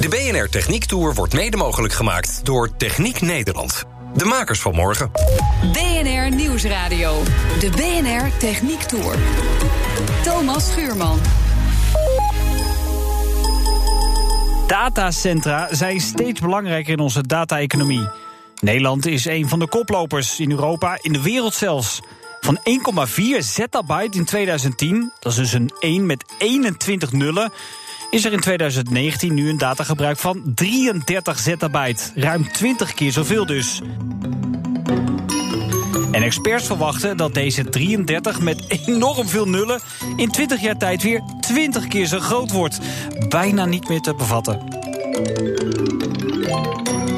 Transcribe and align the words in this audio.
De 0.00 0.08
BNR 0.08 0.48
Techniek 0.48 0.84
Tour 0.84 1.14
wordt 1.14 1.32
mede 1.32 1.56
mogelijk 1.56 1.94
gemaakt 1.94 2.40
door 2.44 2.76
Techniek 2.76 3.20
Nederland. 3.20 3.84
De 4.14 4.24
makers 4.24 4.60
van 4.60 4.74
morgen. 4.74 5.10
BNR 5.72 6.34
Nieuwsradio. 6.34 7.22
De 7.60 7.70
BNR 7.70 8.38
Techniek 8.38 8.82
Tour. 8.82 9.14
Thomas 10.22 10.70
Schuurman. 10.70 11.20
Datacentra 14.66 15.68
zijn 15.74 16.00
steeds 16.00 16.40
belangrijker 16.40 16.92
in 16.92 17.00
onze 17.00 17.26
data-economie. 17.26 18.08
Nederland 18.60 19.06
is 19.06 19.24
een 19.24 19.48
van 19.48 19.58
de 19.58 19.68
koplopers 19.68 20.40
in 20.40 20.50
Europa, 20.50 20.98
in 21.00 21.12
de 21.12 21.22
wereld 21.22 21.54
zelfs. 21.54 22.00
Van 22.40 22.58
1,4 23.06 23.12
zettabyte 23.38 24.18
in 24.18 24.24
2010, 24.24 25.12
dat 25.20 25.32
is 25.32 25.38
dus 25.38 25.52
een 25.52 25.72
1 25.78 26.06
met 26.06 26.24
21 26.38 27.12
nullen 27.12 27.52
is 28.10 28.24
er 28.24 28.32
in 28.32 28.40
2019 28.40 29.34
nu 29.34 29.48
een 29.48 29.58
datagebruik 29.58 30.18
van 30.18 30.42
33 30.54 31.38
zettabyte. 31.38 32.10
Ruim 32.14 32.52
20 32.52 32.94
keer 32.94 33.12
zoveel 33.12 33.46
dus. 33.46 33.80
En 36.10 36.22
experts 36.22 36.66
verwachten 36.66 37.16
dat 37.16 37.34
deze 37.34 37.68
33 37.68 38.40
met 38.40 38.64
enorm 38.86 39.28
veel 39.28 39.48
nullen 39.48 39.80
in 40.16 40.30
20 40.30 40.60
jaar 40.60 40.76
tijd 40.76 41.02
weer 41.02 41.22
20 41.40 41.88
keer 41.88 42.06
zo 42.06 42.18
groot 42.18 42.50
wordt. 42.50 42.78
Bijna 43.28 43.64
niet 43.64 43.88
meer 43.88 44.00
te 44.00 44.14
bevatten. 44.14 44.60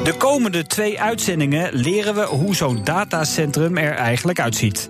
De 0.03 0.15
komende 0.17 0.65
twee 0.67 1.01
uitzendingen 1.01 1.73
leren 1.73 2.15
we 2.15 2.25
hoe 2.25 2.55
zo'n 2.55 2.83
datacentrum 2.83 3.77
er 3.77 3.93
eigenlijk 3.93 4.39
uitziet. 4.39 4.89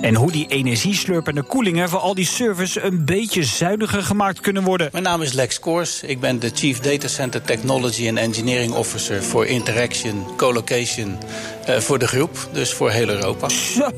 En 0.00 0.14
hoe 0.14 0.32
die 0.32 0.46
energieslurpende 0.48 1.42
koelingen 1.42 1.88
voor 1.88 1.98
al 1.98 2.14
die 2.14 2.26
servers 2.26 2.82
een 2.82 3.04
beetje 3.04 3.44
zuiniger 3.44 4.02
gemaakt 4.02 4.40
kunnen 4.40 4.62
worden. 4.62 4.88
Mijn 4.92 5.04
naam 5.04 5.22
is 5.22 5.32
Lex 5.32 5.60
Koors. 5.60 6.02
Ik 6.02 6.20
ben 6.20 6.38
de 6.38 6.50
Chief 6.54 6.80
Data 6.80 7.08
Center 7.08 7.42
Technology 7.42 8.08
and 8.08 8.18
Engineering 8.18 8.72
Officer 8.72 9.22
voor 9.22 9.46
Interaction, 9.46 10.26
Colocation 10.36 11.18
uh, 11.68 11.76
voor 11.76 11.98
de 11.98 12.06
groep. 12.06 12.48
Dus 12.52 12.72
voor 12.72 12.90
heel 12.90 13.08
Europa. 13.08 13.48
Zo, 13.48 13.90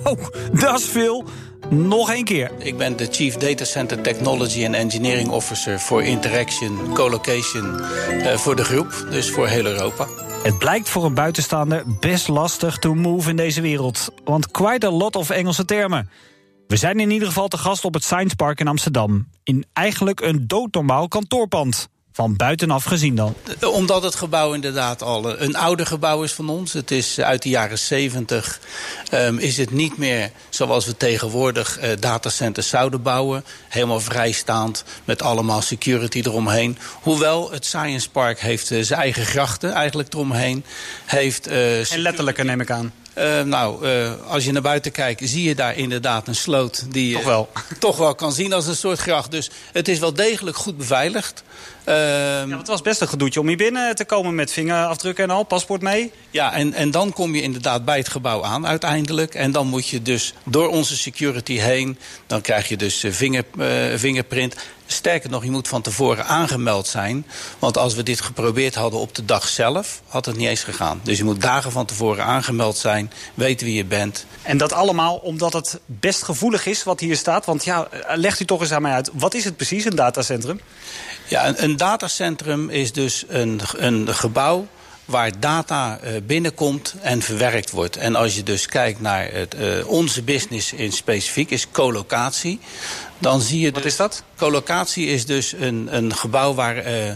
dat 0.52 0.78
is 0.78 0.84
veel. 0.84 1.24
Nog 1.68 2.10
één 2.10 2.24
keer. 2.24 2.50
Ik 2.58 2.76
ben 2.76 2.96
de 2.96 3.06
Chief 3.10 3.34
Data 3.36 3.64
Center 3.64 4.00
Technology 4.00 4.66
and 4.66 4.74
Engineering 4.74 5.28
Officer 5.28 5.80
voor 5.80 6.02
Interaction, 6.02 6.92
Colocation 6.94 7.80
uh, 8.10 8.36
voor 8.36 8.56
de 8.56 8.64
groep. 8.64 9.06
Dus 9.10 9.30
voor 9.30 9.46
heel 9.46 9.64
Europa. 9.64 10.29
Het 10.42 10.58
blijkt 10.58 10.88
voor 10.88 11.05
een 11.05 11.14
buitenstaander 11.14 11.84
best 12.00 12.28
lastig 12.28 12.78
to 12.78 12.94
move 12.94 13.30
in 13.30 13.36
deze 13.36 13.60
wereld. 13.60 14.12
Want 14.24 14.50
quite 14.50 14.86
a 14.86 14.91
lot 14.91 15.16
of 15.16 15.30
Engelse 15.30 15.64
termen. 15.64 16.10
We 16.66 16.77
zijn 16.77 17.00
in 17.00 17.10
ieder 17.10 17.28
geval 17.28 17.48
te 17.48 17.58
gast 17.58 17.84
op 17.84 17.94
het 17.94 18.05
Science 18.05 18.36
Park 18.36 18.60
in 18.60 18.69
Amsterdam. 18.69 19.28
In 19.42 19.64
eigenlijk 19.72 20.20
een 20.20 20.47
doodnormaal 20.47 21.08
kantoorpand. 21.08 21.88
Van 22.12 22.36
buitenaf 22.36 22.84
gezien 22.84 23.14
dan? 23.14 23.34
Omdat 23.61 24.03
het 24.03 24.14
gebouw 24.14 24.53
inderdaad 24.53 25.03
al 25.03 25.41
een 25.41 25.56
ouder 25.56 25.86
gebouw 25.86 26.22
is 26.22 26.33
van 26.33 26.48
ons. 26.48 26.72
Het 26.72 26.91
is 26.91 27.20
uit 27.20 27.42
de 27.42 27.48
jaren 27.48 27.78
70. 27.78 28.61
Um, 29.14 29.39
is 29.39 29.56
het 29.56 29.70
niet 29.70 29.97
meer 29.97 30.31
zoals 30.49 30.87
we 30.87 30.97
tegenwoordig 30.97 31.81
uh, 31.81 31.88
datacenters 32.00 32.69
zouden 32.69 33.03
bouwen. 33.03 33.44
Helemaal 33.69 34.00
vrijstaand 34.00 34.84
met 35.04 35.22
allemaal 35.22 35.62
security 35.62 36.20
eromheen. 36.25 36.78
Hoewel 37.03 37.50
het 37.50 37.66
Science 37.66 38.10
Park 38.10 38.41
heeft 38.41 38.70
uh, 38.70 38.82
zijn 38.82 39.00
eigen 39.00 39.25
grachten 39.25 39.72
eigenlijk 39.72 40.12
eromheen. 40.15 40.65
Heeft, 41.06 41.49
uh, 41.49 41.93
en 41.93 41.99
letterlijke 41.99 42.44
neem 42.44 42.60
ik 42.60 42.70
aan. 42.70 42.93
Uh, 43.20 43.42
nou, 43.42 43.86
uh, 43.86 44.12
als 44.26 44.44
je 44.44 44.53
naar 44.53 44.62
buiten 44.62 44.92
kijkt, 44.92 45.28
zie 45.28 45.42
je 45.42 45.54
daar 45.54 45.76
inderdaad 45.76 46.28
een 46.28 46.34
sloot 46.34 46.92
die 46.92 47.08
je 47.08 47.14
toch 47.14 47.25
wel. 47.25 47.48
toch 47.78 47.97
wel 47.97 48.14
kan 48.14 48.32
zien 48.32 48.53
als 48.53 48.66
een 48.66 48.76
soort 48.76 48.98
gracht. 48.98 49.31
Dus 49.31 49.50
het 49.72 49.88
is 49.88 49.98
wel 49.98 50.14
degelijk 50.14 50.56
goed 50.56 50.76
beveiligd. 50.76 51.42
Uh, 51.88 51.94
ja, 51.94 52.58
het 52.58 52.66
was 52.66 52.82
best 52.82 53.00
een 53.00 53.08
gedoetje 53.08 53.41
om 53.41 53.47
hier 53.47 53.56
binnen 53.56 53.94
te 53.94 54.04
komen 54.04 54.34
met 54.34 54.53
vingerafdrukken 54.53 55.25
en 55.25 55.31
al, 55.31 55.42
paspoort 55.42 55.82
mee. 55.82 56.12
Ja, 56.31 56.53
en, 56.53 56.75
en 56.75 56.91
dan 56.91 57.12
kom 57.12 57.34
je 57.34 57.42
inderdaad 57.42 57.84
bij 57.84 57.98
het 57.98 58.08
gebouw 58.08 58.44
aan 58.44 58.66
uiteindelijk. 58.66 59.34
En 59.34 59.52
dan 59.52 59.66
moet 59.66 59.88
je 59.88 60.02
dus 60.02 60.34
door 60.44 60.69
onze 60.69 60.97
security 60.97 61.58
heen. 61.58 61.98
Dan 62.26 62.41
krijg 62.41 62.69
je 62.69 62.76
dus 62.76 63.04
vinger, 63.08 63.44
fingerprint. 63.98 64.54
Sterker 64.92 65.30
nog, 65.30 65.44
je 65.44 65.50
moet 65.50 65.68
van 65.68 65.82
tevoren 65.82 66.26
aangemeld 66.26 66.86
zijn. 66.86 67.26
Want 67.58 67.78
als 67.78 67.94
we 67.94 68.02
dit 68.02 68.20
geprobeerd 68.20 68.74
hadden 68.74 69.00
op 69.00 69.14
de 69.14 69.24
dag 69.24 69.48
zelf, 69.48 70.02
had 70.08 70.26
het 70.26 70.36
niet 70.36 70.48
eens 70.48 70.62
gegaan. 70.62 71.00
Dus 71.02 71.18
je 71.18 71.24
moet 71.24 71.40
dagen 71.40 71.72
van 71.72 71.86
tevoren 71.86 72.24
aangemeld 72.24 72.76
zijn, 72.76 73.12
weten 73.34 73.66
wie 73.66 73.76
je 73.76 73.84
bent. 73.84 74.26
En 74.42 74.58
dat 74.58 74.72
allemaal 74.72 75.16
omdat 75.16 75.52
het 75.52 75.80
best 75.86 76.22
gevoelig 76.22 76.66
is 76.66 76.84
wat 76.84 77.00
hier 77.00 77.16
staat. 77.16 77.46
Want 77.46 77.64
ja, 77.64 77.88
legt 78.14 78.40
u 78.40 78.44
toch 78.44 78.60
eens 78.60 78.72
aan 78.72 78.82
mij 78.82 78.92
uit, 78.92 79.10
wat 79.12 79.34
is 79.34 79.44
het 79.44 79.56
precies, 79.56 79.84
een 79.84 79.96
datacentrum? 79.96 80.60
Ja, 81.28 81.46
een, 81.46 81.62
een 81.64 81.76
datacentrum 81.76 82.70
is 82.70 82.92
dus 82.92 83.24
een, 83.28 83.60
een 83.76 84.14
gebouw 84.14 84.66
waar 85.10 85.41
data 85.41 86.00
uh, 86.04 86.10
binnenkomt 86.26 86.94
en 87.00 87.22
verwerkt 87.22 87.71
wordt. 87.71 87.97
En 87.97 88.16
als 88.16 88.34
je 88.34 88.43
dus 88.43 88.66
kijkt 88.66 89.00
naar 89.00 89.32
het, 89.32 89.54
uh, 89.54 89.87
onze 89.87 90.22
business 90.22 90.72
in 90.72 90.93
specifiek, 90.93 91.50
is 91.50 91.71
colocatie. 91.71 92.60
Dan 93.19 93.41
zie 93.41 93.60
je 93.60 93.70
Wat 93.72 93.82
dus, 93.82 93.93
is 93.93 93.99
dat? 93.99 94.22
Colocatie 94.37 95.06
is 95.06 95.26
dus 95.26 95.53
een, 95.53 95.88
een 95.91 96.15
gebouw 96.15 96.54
waar 96.54 96.76
uh, 96.76 97.12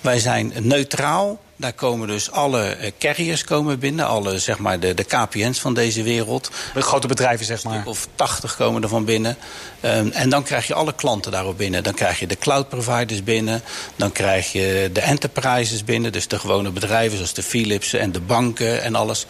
wij 0.00 0.18
zijn 0.18 0.52
neutraal. 0.60 1.40
Daar 1.62 1.72
komen 1.72 2.08
dus 2.08 2.30
alle 2.30 2.92
carriers 2.98 3.44
komen 3.44 3.78
binnen, 3.78 4.06
alle 4.06 4.38
zeg 4.38 4.58
maar 4.58 4.80
de, 4.80 4.94
de 4.94 5.04
KPN's 5.04 5.60
van 5.60 5.74
deze 5.74 6.02
wereld. 6.02 6.50
De 6.74 6.82
grote 6.82 7.06
bedrijven 7.06 7.46
zeg 7.46 7.64
maar. 7.64 7.82
Of 7.86 8.08
80 8.14 8.56
komen 8.56 8.82
er 8.82 8.88
van 8.88 9.04
binnen. 9.04 9.36
Um, 9.84 10.10
en 10.10 10.28
dan 10.30 10.42
krijg 10.42 10.66
je 10.66 10.74
alle 10.74 10.94
klanten 10.94 11.32
daarop 11.32 11.58
binnen. 11.58 11.82
Dan 11.82 11.94
krijg 11.94 12.20
je 12.20 12.26
de 12.26 12.36
cloud 12.36 12.68
providers 12.68 13.24
binnen. 13.24 13.62
Dan 13.96 14.12
krijg 14.12 14.52
je 14.52 14.90
de 14.92 15.00
enterprises 15.00 15.84
binnen. 15.84 16.12
Dus 16.12 16.28
de 16.28 16.38
gewone 16.38 16.70
bedrijven 16.70 17.16
zoals 17.16 17.34
de 17.34 17.42
Philips 17.42 17.92
en 17.92 18.12
de 18.12 18.20
banken 18.20 18.82
en 18.82 18.94
alles. 18.94 19.26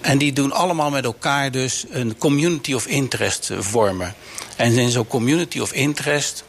En 0.00 0.18
die 0.18 0.32
doen 0.32 0.52
allemaal 0.52 0.90
met 0.90 1.04
elkaar 1.04 1.50
dus 1.50 1.84
een 1.90 2.18
community 2.18 2.72
of 2.72 2.86
interest 2.86 3.50
vormen. 3.58 4.14
En 4.56 4.72
in 4.72 4.90
zo'n 4.90 5.06
community 5.06 5.60
of 5.60 5.72
interest 5.72 6.44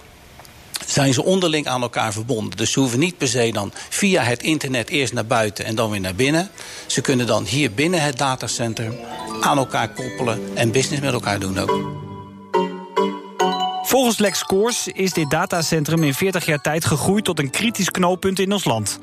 zijn 0.86 1.14
ze 1.14 1.24
onderling 1.24 1.68
aan 1.68 1.82
elkaar 1.82 2.14
verbonden. 2.14 2.58
Dus 2.58 2.72
ze 2.72 2.80
hoeven 2.80 3.00
niet 3.00 3.18
per 3.18 3.28
se 3.28 3.52
dan 3.52 3.72
via 3.90 4.22
het 4.22 4.44
internet 4.44 4.90
eerst 4.90 5.14
naar 5.14 5.26
buiten 5.26 5.66
en 5.66 5.76
dan 5.76 5.90
weer 5.90 6.00
naar 6.00 6.16
binnen. 6.16 6.50
Ze 6.86 7.02
kunnen 7.02 7.28
dan 7.28 7.46
hier 7.46 7.72
binnen 7.72 8.02
het 8.02 8.18
datacentrum 8.18 8.96
aan 9.42 9.58
elkaar 9.58 9.90
koppelen 9.90 10.40
en 10.54 10.72
business 10.72 11.02
met 11.02 11.14
elkaar 11.14 11.40
doen 11.40 11.60
ook. 11.60 12.06
Volgens 13.84 14.18
Lex 14.18 14.44
is 14.94 15.14
dit 15.14 15.30
datacentrum 15.30 16.04
in 16.04 16.14
40 16.14 16.46
jaar 16.46 16.62
tijd 16.62 16.86
gegroeid 16.86 17.24
tot 17.24 17.40
een 17.40 17.50
kritisch 17.50 17.92
knooppunt 17.92 18.40
in 18.40 18.52
ons 18.52 18.66
land. 18.66 19.00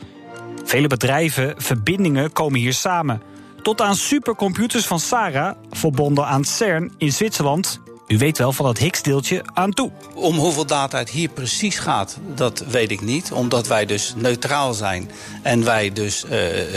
Vele 0.64 0.86
bedrijven, 0.86 1.54
verbindingen 1.56 2.32
komen 2.32 2.60
hier 2.60 2.74
samen. 2.74 3.22
Tot 3.62 3.80
aan 3.80 3.96
supercomputers 3.96 4.86
van 4.86 5.00
Sarah, 5.00 5.56
verbonden 5.70 6.26
aan 6.26 6.44
CERN 6.44 6.92
in 6.98 7.12
Zwitserland, 7.12 7.80
u 8.06 8.18
weet 8.18 8.38
wel 8.38 8.52
van 8.52 8.66
dat 8.66 8.78
Higgs-deeltje 8.78 9.42
aan 9.54 9.70
toe. 9.70 9.90
Om 10.14 10.36
hoeveel 10.36 10.66
data 10.66 10.98
het 10.98 11.10
hier 11.10 11.28
precies 11.28 11.78
gaat, 11.78 12.18
dat 12.34 12.64
weet 12.68 12.90
ik 12.90 13.00
niet. 13.00 13.32
Omdat 13.32 13.66
wij 13.66 13.86
dus 13.86 14.14
neutraal 14.16 14.74
zijn 14.74 15.10
en 15.42 15.64
wij 15.64 15.92
dus 15.92 16.24
uh, 16.24 16.30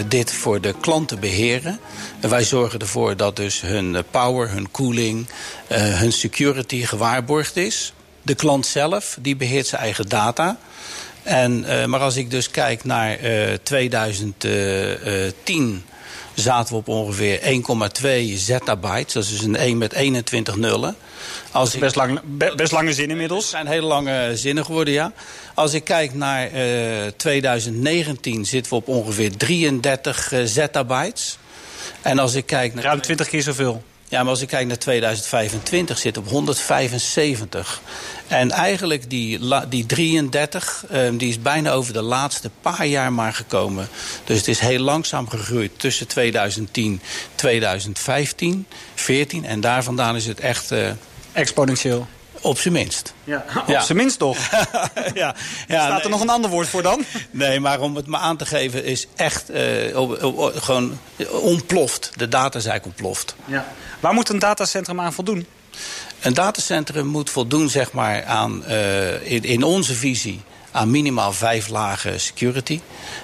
dit 0.08 0.34
voor 0.34 0.62
de 0.62 0.76
klanten 0.82 1.20
beheren. 1.20 1.80
En 2.20 2.30
wij 2.30 2.44
zorgen 2.44 2.80
ervoor 2.80 3.18
dat 3.18 3.36
dus 3.36 3.62
hun 3.62 4.04
power, 4.12 4.50
hun 4.50 4.72
koeling, 4.72 5.28
uh, 5.28 5.30
hun 6.00 6.12
security 6.12 6.86
gewaarborgd 6.86 7.56
is. 7.56 7.94
De 8.22 8.36
klant 8.36 8.66
zelf, 8.66 9.18
die 9.22 9.36
beheert 9.36 9.68
zijn 9.68 9.82
eigen 9.82 10.10
data. 10.10 10.58
En, 11.24 11.66
maar 11.90 12.00
als 12.00 12.16
ik 12.16 12.32
dus 12.32 12.52
kijk 12.52 12.84
naar 12.84 13.18
2010 13.64 15.84
zaten 16.40 16.74
we 16.74 16.80
op 16.80 16.88
ongeveer 16.88 17.40
1,2 17.40 18.34
zettabytes. 18.36 19.14
Dat 19.14 19.24
is 19.24 19.30
dus 19.30 19.42
een 19.42 19.56
1 19.56 19.78
met 19.78 19.94
21 19.94 20.56
nullen. 20.56 20.96
Als 21.52 21.78
best, 21.78 21.96
lang, 21.96 22.20
best 22.56 22.72
lange 22.72 22.94
zin 22.94 23.10
inmiddels. 23.10 23.42
Het 23.42 23.52
zijn 23.52 23.68
hele 23.68 23.86
lange 23.86 24.32
zinnen 24.36 24.66
geworden, 24.66 24.94
ja. 24.94 25.12
Als 25.54 25.74
ik 25.74 25.84
kijk 25.84 26.14
naar 26.14 26.54
uh, 26.54 27.06
2019 27.18 28.46
zitten 28.46 28.72
we 28.72 28.78
op 28.78 28.88
ongeveer 28.88 29.38
33 29.38 30.32
uh, 30.32 30.40
zettabytes. 30.46 31.38
En 32.02 32.20
als 32.20 32.34
ik 32.34 32.46
kijk 32.46 32.74
naar... 32.74 32.84
Ruim 32.84 33.02
20 33.02 33.28
keer 33.30 33.42
zoveel. 33.42 33.84
Ja, 34.10 34.22
maar 34.22 34.30
als 34.30 34.42
ik 34.42 34.48
kijk 34.48 34.68
naar 34.68 34.78
2025 34.78 35.98
zit 35.98 36.18
op 36.18 36.28
175. 36.28 37.82
En 38.28 38.52
eigenlijk 38.52 39.10
die, 39.10 39.40
die 39.70 39.86
33, 39.86 40.86
um, 40.94 41.18
die 41.18 41.30
is 41.30 41.42
bijna 41.42 41.72
over 41.72 41.94
de 41.94 42.02
laatste 42.02 42.50
paar 42.62 42.86
jaar 42.86 43.14
maar 43.14 43.34
gekomen. 43.34 43.88
Dus 44.24 44.38
het 44.38 44.48
is 44.48 44.60
heel 44.60 44.80
langzaam 44.80 45.30
gegroeid 45.30 45.72
tussen 45.78 46.08
2010, 46.08 47.02
2015, 47.36 48.66
14. 48.96 49.46
En 49.46 49.62
daar 49.62 49.84
vandaan 49.84 50.16
is 50.16 50.26
het 50.26 50.40
echt... 50.40 50.72
Uh, 50.72 50.90
Exponentieel. 51.32 52.08
Op 52.48 52.60
zijn 52.60 52.74
minst. 52.74 53.14
Ja, 53.24 53.46
op 53.68 53.80
zijn 53.80 53.98
minst 53.98 54.20
toch? 54.20 54.38
ja. 55.14 55.36
ja. 55.68 55.86
Staat 55.86 56.04
er 56.04 56.10
nog 56.10 56.22
een 56.22 56.30
ander 56.30 56.50
woord 56.50 56.68
voor 56.68 56.82
dan? 56.82 57.06
Nee, 57.32 57.60
maar 57.60 57.80
om 57.80 57.96
het 57.96 58.08
maar 58.08 58.20
aan 58.20 58.38
te 58.38 58.46
geven 58.46 58.84
is 58.84 59.08
echt 59.16 59.50
uh, 59.50 59.98
op, 59.98 60.24
op, 60.24 60.60
gewoon 60.60 61.00
ontploft. 61.42 62.12
De 62.16 62.28
data 62.28 62.58
is 62.58 62.66
eigenlijk 62.66 62.86
ontploft. 62.86 63.36
Ja. 63.46 63.66
Waar 64.00 64.14
moet 64.14 64.30
een 64.30 64.40
datacentrum 64.40 65.00
aan 65.00 65.14
voldoen? 65.14 65.48
Een 66.20 66.34
datacentrum 66.34 67.06
moet 67.06 67.30
voldoen 67.30 67.70
zeg 67.70 67.92
maar, 67.92 68.26
aan, 68.26 68.64
uh, 68.68 69.32
in, 69.32 69.44
in 69.44 69.64
onze 69.64 69.94
visie 69.94 70.42
aan 70.72 70.92
minimaal 70.92 71.34
vijf 71.34 71.68
lagen 71.68 72.20
security. 72.20 72.80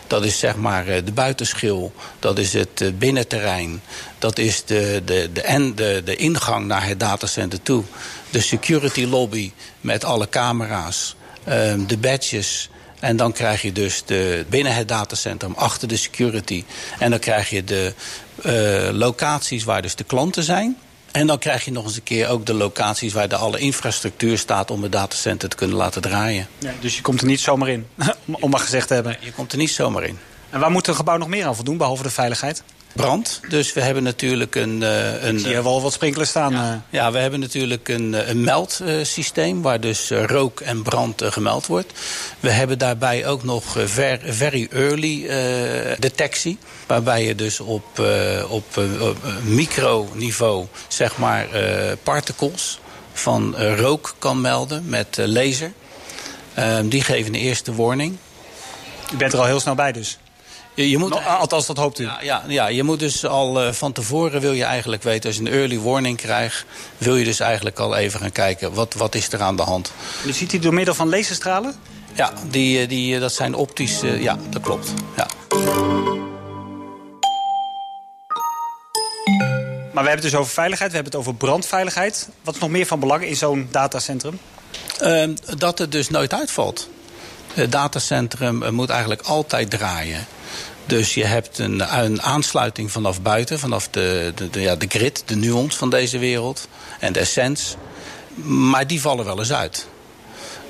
Dat 0.07 0.25
is 0.25 0.39
zeg 0.39 0.55
maar 0.55 0.85
de 0.85 1.11
buitenschil, 1.13 1.93
dat 2.19 2.37
is 2.37 2.53
het 2.53 2.99
binnenterrein, 2.99 3.81
dat 4.19 4.37
is 4.37 4.65
de, 4.65 5.01
de, 5.05 5.29
de, 5.33 5.41
en 5.41 5.75
de, 5.75 6.01
de 6.05 6.15
ingang 6.15 6.65
naar 6.65 6.87
het 6.87 6.99
datacenter 6.99 7.61
toe. 7.61 7.83
De 8.33 8.41
security 8.41 9.05
lobby 9.05 9.51
met 9.81 10.03
alle 10.03 10.29
camera's, 10.29 11.15
um, 11.49 11.87
de 11.87 11.97
badges. 11.97 12.69
En 12.99 13.17
dan 13.17 13.31
krijg 13.31 13.61
je 13.61 13.71
dus 13.71 14.03
de, 14.05 14.45
binnen 14.49 14.75
het 14.75 14.87
datacentrum, 14.87 15.53
achter 15.53 15.87
de 15.87 15.97
security. 15.97 16.63
En 16.99 17.09
dan 17.09 17.19
krijg 17.19 17.49
je 17.49 17.63
de 17.63 17.93
uh, 18.45 18.89
locaties 18.97 19.63
waar 19.63 19.81
dus 19.81 19.95
de 19.95 20.03
klanten 20.03 20.43
zijn. 20.43 20.77
En 21.11 21.27
dan 21.27 21.39
krijg 21.39 21.65
je 21.65 21.71
nog 21.71 21.85
eens 21.85 21.95
een 21.95 22.03
keer 22.03 22.27
ook 22.27 22.45
de 22.45 22.53
locaties 22.53 23.13
waar 23.13 23.29
de 23.29 23.35
alle 23.35 23.59
infrastructuur 23.59 24.37
staat 24.37 24.71
om 24.71 24.83
het 24.83 24.91
datacenter 24.91 25.49
te 25.49 25.55
kunnen 25.55 25.77
laten 25.77 26.01
draaien. 26.01 26.47
Ja, 26.57 26.73
dus 26.79 26.95
je 26.95 27.01
komt 27.01 27.21
er 27.21 27.27
niet 27.27 27.39
zomaar 27.39 27.69
in, 27.69 27.87
om 28.25 28.49
maar 28.49 28.59
gezegd 28.59 28.87
te 28.87 28.93
hebben. 28.93 29.17
je 29.19 29.31
komt 29.31 29.51
er 29.51 29.57
niet 29.57 29.71
zomaar 29.71 30.03
in. 30.03 30.19
En 30.49 30.59
waar 30.59 30.71
moet 30.71 30.87
een 30.87 30.95
gebouw 30.95 31.17
nog 31.17 31.27
meer 31.27 31.45
aan 31.45 31.55
voldoen, 31.55 31.77
behalve 31.77 32.03
de 32.03 32.09
veiligheid? 32.09 32.63
Brand. 32.93 33.39
Dus 33.49 33.73
we 33.73 33.81
hebben 33.81 34.03
natuurlijk 34.03 34.55
een... 34.55 34.81
Uh, 34.81 35.23
een 35.23 35.35
Ik 35.35 35.41
zie 35.41 35.53
er 35.53 35.63
wel 35.63 35.81
wat 35.81 35.93
sprinklers 35.93 36.29
staan. 36.29 36.51
Ja, 36.53 36.71
uh. 36.71 36.79
ja, 36.89 37.11
we 37.11 37.17
hebben 37.17 37.39
natuurlijk 37.39 37.89
een, 37.89 38.29
een 38.29 38.43
meldsysteem... 38.43 39.61
waar 39.61 39.79
dus 39.79 40.09
rook 40.09 40.59
en 40.59 40.81
brand 40.81 41.21
gemeld 41.25 41.67
wordt. 41.67 41.93
We 42.39 42.49
hebben 42.49 42.77
daarbij 42.77 43.27
ook 43.27 43.43
nog 43.43 43.63
ver, 43.85 44.19
very 44.23 44.67
early 44.71 45.27
detectie. 45.99 46.57
Waarbij 46.87 47.23
je 47.23 47.35
dus 47.35 47.59
op, 47.59 48.01
op, 48.49 48.81
microniveau, 49.43 50.65
zeg 50.87 51.17
maar, 51.17 51.47
particles 52.03 52.79
van 53.13 53.55
rook 53.57 54.15
kan 54.19 54.41
melden 54.41 54.89
met 54.89 55.17
laser. 55.25 55.71
die 56.83 57.01
geven 57.01 57.33
een 57.33 57.39
eerste 57.39 57.75
warning. 57.75 58.17
U 59.13 59.17
bent 59.17 59.33
er 59.33 59.39
al 59.39 59.45
heel 59.45 59.59
snel 59.59 59.75
bij 59.75 59.91
dus? 59.91 60.17
Je, 60.75 60.89
je 60.89 60.97
moet, 60.97 61.09
no, 61.09 61.17
althans, 61.17 61.65
dat 61.65 61.77
hoopt 61.77 61.99
u. 61.99 62.03
Ja, 62.03 62.19
ja, 62.21 62.43
ja, 62.47 62.67
je 62.67 62.83
moet 62.83 62.99
dus 62.99 63.25
al 63.25 63.63
uh, 63.63 63.71
van 63.71 63.91
tevoren 63.91 64.41
wil 64.41 64.51
je 64.51 64.63
eigenlijk 64.63 65.03
weten... 65.03 65.29
als 65.29 65.37
je 65.37 65.45
een 65.45 65.51
early 65.51 65.79
warning 65.79 66.17
krijgt... 66.17 66.65
wil 66.97 67.15
je 67.15 67.25
dus 67.25 67.39
eigenlijk 67.39 67.79
al 67.79 67.95
even 67.95 68.19
gaan 68.19 68.31
kijken... 68.31 68.73
wat, 68.73 68.93
wat 68.93 69.15
is 69.15 69.31
er 69.31 69.41
aan 69.41 69.55
de 69.55 69.61
hand. 69.61 69.91
En 70.23 70.29
u 70.29 70.33
ziet 70.33 70.49
die 70.49 70.59
door 70.59 70.73
middel 70.73 70.93
van 70.93 71.09
laserstralen? 71.09 71.75
Ja, 72.13 72.33
die, 72.49 72.87
die, 72.87 73.19
dat 73.19 73.33
zijn 73.33 73.55
optische... 73.55 74.21
ja, 74.21 74.37
dat 74.49 74.61
klopt. 74.61 74.93
Ja. 75.15 75.27
Maar 79.93 80.03
we 80.03 80.09
hebben 80.09 80.25
het 80.25 80.31
dus 80.31 80.35
over 80.35 80.53
veiligheid, 80.53 80.89
we 80.89 80.95
hebben 80.95 81.13
het 81.13 81.21
over 81.21 81.35
brandveiligheid. 81.35 82.29
Wat 82.43 82.55
is 82.55 82.61
nog 82.61 82.69
meer 82.69 82.85
van 82.85 82.99
belang 82.99 83.23
in 83.23 83.35
zo'n 83.35 83.67
datacentrum? 83.71 84.39
Uh, 85.01 85.29
dat 85.57 85.79
het 85.79 85.91
dus 85.91 86.09
nooit 86.09 86.33
uitvalt. 86.33 86.89
Het 87.53 87.71
datacentrum 87.71 88.73
moet 88.73 88.89
eigenlijk 88.89 89.21
altijd 89.21 89.69
draaien. 89.69 90.27
Dus 90.85 91.13
je 91.13 91.25
hebt 91.25 91.59
een, 91.59 91.97
een, 92.03 92.21
aansluiting 92.21 92.91
vanaf 92.91 93.21
buiten, 93.21 93.59
vanaf 93.59 93.87
de, 93.89 94.31
de, 94.35 94.49
de, 94.49 94.61
ja, 94.61 94.75
de 94.75 94.87
grid, 94.89 95.23
de 95.25 95.35
nuance 95.35 95.77
van 95.77 95.89
deze 95.89 96.17
wereld 96.17 96.67
en 96.99 97.13
de 97.13 97.19
essence. 97.19 97.75
Maar 98.45 98.87
die 98.87 99.01
vallen 99.01 99.25
wel 99.25 99.39
eens 99.39 99.53
uit. 99.53 99.87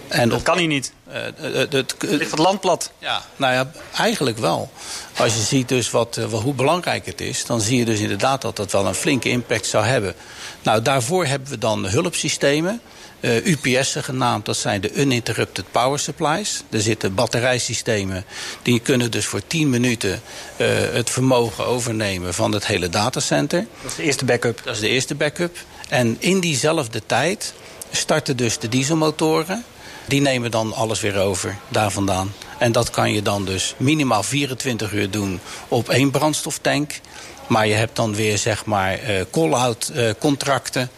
En 0.07 0.29
dat 0.29 0.37
op, 0.37 0.43
kan 0.43 0.57
hier 0.57 0.67
niet. 0.67 0.93
Uh, 1.07 1.13
het, 1.55 1.73
het, 1.73 1.95
ligt 1.99 2.31
het 2.31 2.39
land 2.39 2.59
plat? 2.59 2.91
Ja, 2.99 3.21
nou 3.35 3.53
ja, 3.53 3.71
eigenlijk 3.97 4.37
wel. 4.37 4.71
Als 5.17 5.33
je 5.33 5.41
ziet 5.41 5.69
dus 5.69 5.91
wat, 5.91 6.17
uh, 6.17 6.25
hoe 6.25 6.53
belangrijk 6.53 7.05
het 7.05 7.21
is... 7.21 7.45
dan 7.45 7.61
zie 7.61 7.77
je 7.77 7.85
dus 7.85 7.99
inderdaad 7.99 8.41
dat 8.41 8.55
dat 8.55 8.71
wel 8.71 8.85
een 8.85 8.95
flinke 8.95 9.29
impact 9.29 9.65
zou 9.65 9.85
hebben. 9.85 10.15
Nou, 10.61 10.81
daarvoor 10.81 11.25
hebben 11.25 11.49
we 11.49 11.57
dan 11.57 11.85
hulpsystemen... 11.85 12.81
Uh, 13.23 13.45
UPS'en 13.45 14.03
genaamd, 14.03 14.45
dat 14.45 14.57
zijn 14.57 14.81
de 14.81 14.93
Uninterrupted 14.93 15.65
Power 15.71 15.99
Supplies. 15.99 16.63
Er 16.69 16.81
zitten 16.81 17.15
batterijsystemen, 17.15 18.25
die 18.61 18.79
kunnen 18.79 19.11
dus 19.11 19.25
voor 19.25 19.47
10 19.47 19.69
minuten 19.69 20.21
uh, 20.57 20.67
het 20.91 21.09
vermogen 21.09 21.65
overnemen 21.65 22.33
van 22.33 22.51
het 22.51 22.67
hele 22.67 22.89
datacenter. 22.89 23.65
Dat 23.81 23.91
is 23.91 23.97
de 23.97 24.03
eerste 24.03 24.25
backup. 24.25 24.61
Dat 24.63 24.73
is 24.73 24.79
de 24.79 24.87
eerste 24.87 25.15
backup. 25.15 25.57
En 25.89 26.15
in 26.19 26.39
diezelfde 26.39 27.01
tijd 27.05 27.53
starten 27.91 28.37
dus 28.37 28.59
de 28.59 28.69
dieselmotoren. 28.69 29.63
Die 30.05 30.21
nemen 30.21 30.51
dan 30.51 30.73
alles 30.73 31.01
weer 31.01 31.17
over 31.19 31.57
daar 31.67 31.91
vandaan. 31.91 32.33
En 32.57 32.71
dat 32.71 32.89
kan 32.89 33.13
je 33.13 33.21
dan 33.21 33.45
dus 33.45 33.75
minimaal 33.77 34.23
24 34.23 34.93
uur 34.93 35.09
doen 35.09 35.39
op 35.67 35.89
één 35.89 36.11
brandstoftank. 36.11 36.99
Maar 37.47 37.67
je 37.67 37.73
hebt 37.73 37.95
dan 37.95 38.15
weer 38.15 38.37
zeg 38.37 38.65
maar 38.65 39.09
uh, 39.09 39.21
call-out 39.31 39.91
contracten. 40.19 40.89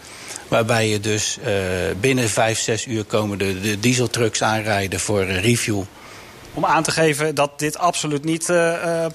Waarbij 0.48 0.90
je 0.90 1.00
dus 1.00 1.38
uh, 1.40 1.48
binnen 2.00 2.30
5, 2.30 2.60
6 2.60 2.86
uur 2.86 3.04
komen 3.04 3.38
de, 3.38 3.62
de 3.62 3.80
dieseltrucks 3.80 4.44
aanrijden 4.44 5.00
voor 5.00 5.24
uh, 5.24 5.42
review. 5.42 5.82
Om 6.54 6.66
aan 6.66 6.84
te 6.84 6.92
geven 6.92 7.36
dat 7.36 7.60
dit 7.60 7.78
absoluut 7.78 8.24
niet 8.24 8.50
uh, 8.50 9.06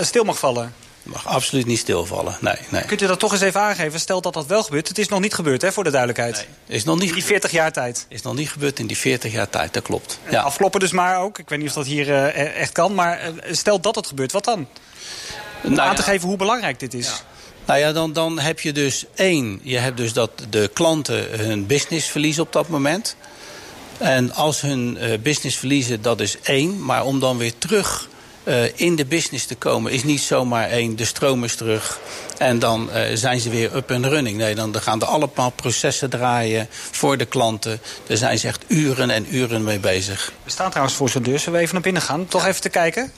stil 0.00 0.24
mag 0.24 0.38
vallen. 0.38 0.74
Mag 1.02 1.26
absoluut 1.26 1.66
niet 1.66 1.78
stilvallen, 1.78 2.36
nee, 2.40 2.56
nee. 2.68 2.84
Kunt 2.84 3.02
u 3.02 3.06
dat 3.06 3.18
toch 3.18 3.32
eens 3.32 3.40
even 3.40 3.60
aangeven? 3.60 4.00
Stel 4.00 4.20
dat 4.20 4.34
dat 4.34 4.46
wel 4.46 4.62
gebeurt. 4.62 4.88
Het 4.88 4.98
is 4.98 5.08
nog 5.08 5.20
niet 5.20 5.34
gebeurd, 5.34 5.62
hè, 5.62 5.72
voor 5.72 5.84
de 5.84 5.90
duidelijkheid. 5.90 6.34
Nee, 6.34 6.76
is 6.76 6.84
nog 6.84 6.98
niet 6.98 7.08
in 7.08 7.14
die 7.14 7.24
40 7.24 7.50
jaar 7.50 7.72
tijd. 7.72 8.06
Is 8.08 8.22
nog 8.22 8.34
niet 8.34 8.50
gebeurd 8.50 8.78
in 8.78 8.86
die 8.86 8.96
40 8.96 9.32
jaar 9.32 9.50
tijd, 9.50 9.72
dat 9.72 9.82
klopt. 9.82 10.18
Ja. 10.30 10.40
Afkloppen 10.40 10.80
dus 10.80 10.92
maar 10.92 11.18
ook. 11.18 11.38
Ik 11.38 11.48
weet 11.48 11.58
niet 11.58 11.68
of 11.68 11.74
dat 11.74 11.86
hier 11.86 12.14
echt 12.34 12.72
kan. 12.72 12.94
Maar 12.94 13.32
stel 13.50 13.80
dat 13.80 13.94
het 13.94 14.06
gebeurt, 14.06 14.32
wat 14.32 14.44
dan? 14.44 14.66
Om 15.62 15.72
nou, 15.72 15.88
aan 15.88 15.94
te 15.94 16.02
ja. 16.02 16.08
geven 16.08 16.28
hoe 16.28 16.36
belangrijk 16.36 16.80
dit 16.80 16.94
is. 16.94 17.06
Ja. 17.06 17.39
Nou 17.64 17.78
ja, 17.78 17.92
dan, 17.92 18.12
dan 18.12 18.38
heb 18.38 18.60
je 18.60 18.72
dus 18.72 19.04
één. 19.14 19.60
Je 19.62 19.78
hebt 19.78 19.96
dus 19.96 20.12
dat 20.12 20.30
de 20.50 20.70
klanten 20.72 21.40
hun 21.40 21.66
business 21.66 22.08
verliezen 22.08 22.42
op 22.42 22.52
dat 22.52 22.68
moment. 22.68 23.16
En 23.98 24.32
als 24.32 24.60
hun 24.60 24.98
uh, 25.00 25.18
business 25.18 25.56
verliezen, 25.56 26.02
dat 26.02 26.20
is 26.20 26.36
één. 26.42 26.84
Maar 26.84 27.04
om 27.04 27.20
dan 27.20 27.38
weer 27.38 27.52
terug 27.58 28.08
uh, 28.44 28.78
in 28.78 28.96
de 28.96 29.04
business 29.04 29.46
te 29.46 29.54
komen, 29.54 29.92
is 29.92 30.04
niet 30.04 30.20
zomaar 30.20 30.68
één. 30.68 30.96
De 30.96 31.04
stroom 31.04 31.44
is 31.44 31.54
terug. 31.54 32.00
En 32.38 32.58
dan 32.58 32.90
uh, 32.94 33.02
zijn 33.14 33.40
ze 33.40 33.50
weer 33.50 33.76
up 33.76 33.90
and 33.90 34.04
running. 34.04 34.36
Nee, 34.36 34.54
dan, 34.54 34.72
dan 34.72 34.82
gaan 34.82 35.00
er 35.00 35.06
allemaal 35.06 35.50
processen 35.50 36.10
draaien 36.10 36.66
voor 36.70 37.16
de 37.16 37.24
klanten. 37.24 37.80
Daar 38.06 38.16
zijn 38.16 38.38
ze 38.38 38.46
echt 38.46 38.64
uren 38.66 39.10
en 39.10 39.34
uren 39.34 39.64
mee 39.64 39.78
bezig. 39.78 40.32
We 40.44 40.50
staan 40.50 40.70
trouwens 40.70 40.96
voor 40.96 41.08
zo'n 41.08 41.22
deur. 41.22 41.38
Zullen 41.38 41.54
we 41.54 41.60
even 41.60 41.74
naar 41.74 41.82
binnen 41.82 42.02
gaan? 42.02 42.26
Toch 42.26 42.42
ja. 42.42 42.48
even 42.48 42.60
te 42.60 42.68
kijken? 42.68 43.12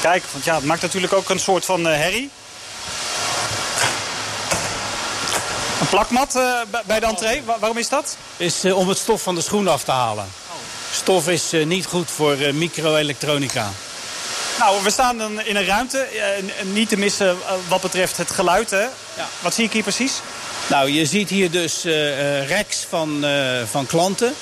Kijk, 0.00 0.24
want 0.32 0.44
ja, 0.44 0.54
het 0.54 0.64
maakt 0.64 0.82
natuurlijk 0.82 1.12
ook 1.12 1.30
een 1.30 1.40
soort 1.40 1.64
van 1.64 1.80
uh, 1.86 1.86
herrie. 1.86 2.30
Een 5.80 5.88
plakmat 5.88 6.36
uh, 6.36 6.60
bij 6.86 7.00
de 7.00 7.06
entree, 7.06 7.42
Wa 7.42 7.58
waarom 7.58 7.78
is 7.78 7.88
dat? 7.88 8.16
Is 8.36 8.64
uh, 8.64 8.76
om 8.76 8.88
het 8.88 8.98
stof 8.98 9.22
van 9.22 9.34
de 9.34 9.40
schoen 9.40 9.68
af 9.68 9.84
te 9.84 9.90
halen. 9.90 10.28
Stof 10.92 11.28
is 11.28 11.52
niet 11.64 11.86
goed 11.86 12.10
voor 12.10 12.36
microelektronica. 12.52 13.70
Nou, 14.58 14.82
we 14.82 14.90
staan 14.90 15.18
dan 15.18 15.40
in 15.40 15.56
een 15.56 15.66
ruimte. 15.66 16.06
niet 16.62 16.88
te 16.88 16.96
missen 16.96 17.36
wat 17.68 17.80
betreft 17.80 18.16
het 18.16 18.30
geluid, 18.30 18.70
hè? 18.70 18.82
Ja. 18.82 19.28
Wat 19.40 19.54
zie 19.54 19.64
ik 19.64 19.72
hier 19.72 19.82
precies? 19.82 20.20
Nou, 20.66 20.90
je 20.90 21.06
ziet 21.06 21.28
hier 21.28 21.50
dus 21.50 21.84
racks 22.48 22.86
van, 22.88 23.24
van 23.70 23.86
klanten. 23.86 24.34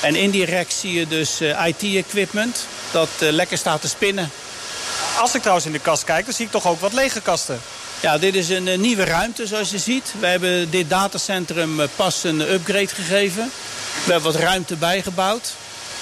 En 0.00 0.14
in 0.14 0.30
die 0.30 0.46
racks 0.46 0.80
zie 0.80 0.92
je 0.92 1.06
dus 1.06 1.40
IT-equipment 1.40 2.66
dat 2.90 3.08
lekker 3.18 3.58
staat 3.58 3.80
te 3.80 3.88
spinnen. 3.88 4.30
Als 5.20 5.34
ik 5.34 5.40
trouwens 5.40 5.66
in 5.66 5.72
de 5.72 5.78
kast 5.78 6.04
kijk, 6.04 6.24
dan 6.24 6.34
zie 6.34 6.44
ik 6.44 6.50
toch 6.50 6.66
ook 6.66 6.80
wat 6.80 6.92
lege 6.92 7.20
kasten. 7.20 7.60
Ja, 8.00 8.18
dit 8.18 8.34
is 8.34 8.48
een 8.48 8.66
uh, 8.66 8.78
nieuwe 8.78 9.04
ruimte 9.04 9.46
zoals 9.46 9.70
je 9.70 9.78
ziet. 9.78 10.14
We 10.18 10.26
hebben 10.26 10.70
dit 10.70 10.90
datacentrum 10.90 11.80
uh, 11.80 11.86
pas 11.96 12.24
een 12.24 12.40
upgrade 12.40 12.88
gegeven. 12.88 13.50
We 14.04 14.12
hebben 14.12 14.32
wat 14.32 14.40
ruimte 14.40 14.76
bijgebouwd. 14.76 15.52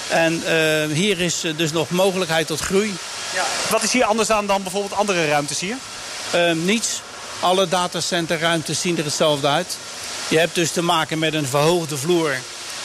En 0.09 0.33
uh, 0.33 0.97
hier 0.97 1.21
is 1.21 1.41
dus 1.57 1.73
nog 1.73 1.91
mogelijkheid 1.91 2.47
tot 2.47 2.61
groei. 2.61 2.95
Ja. 3.35 3.45
Wat 3.71 3.83
is 3.83 3.93
hier 3.93 4.05
anders 4.05 4.31
aan 4.31 4.47
dan 4.47 4.63
bijvoorbeeld 4.63 4.95
andere 4.95 5.29
ruimtes 5.29 5.61
hier? 5.61 5.77
niets. 6.55 7.01
Alle 7.41 7.69
datacenterruimtes 7.69 8.81
zien 8.81 8.99
er 8.99 9.05
hetzelfde 9.05 9.47
uit. 9.47 9.77
Je 10.29 10.39
hebt 10.39 10.55
dus 10.55 10.71
te 10.71 10.83
maken 10.83 11.19
met 11.19 11.35
een 11.35 11.47
verhoogde 11.47 11.97
vloer. 11.97 12.37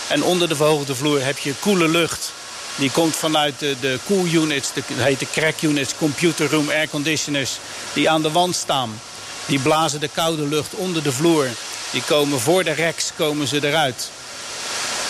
En 0.08 0.24
onder 0.24 0.50
de 0.50 0.56
verhoogde 0.56 0.96
vloer 0.96 1.26
heb 1.26 1.38
je 1.38 1.54
koele 1.60 1.88
lucht 1.88 2.32
Die 2.80 2.92
komt 2.92 3.16
vanuit 3.16 3.60
de, 3.60 3.76
de 3.80 4.00
cool 4.06 4.26
units, 4.26 4.74
de, 4.74 4.84
dat 4.88 5.06
heet 5.06 5.20
de 5.20 5.28
crack 5.32 5.62
units, 5.62 5.94
computer 5.98 6.50
room 6.50 6.70
air 6.70 6.90
conditioners, 6.90 7.58
die 7.94 8.10
aan 8.10 8.22
de 8.22 8.32
wand 8.32 8.56
staan. 8.56 9.02
Die 9.46 9.60
blazen 9.60 10.00
de 10.00 10.10
koude 10.14 10.48
lucht 10.48 10.74
onder 10.74 11.04
de 11.04 11.12
vloer. 11.12 11.48
Die 11.92 12.02
komen 12.02 12.40
voor 12.40 12.64
de 12.64 12.76
racks 12.76 13.12
komen 13.16 13.48
ze 13.48 13.68
eruit. 13.68 14.10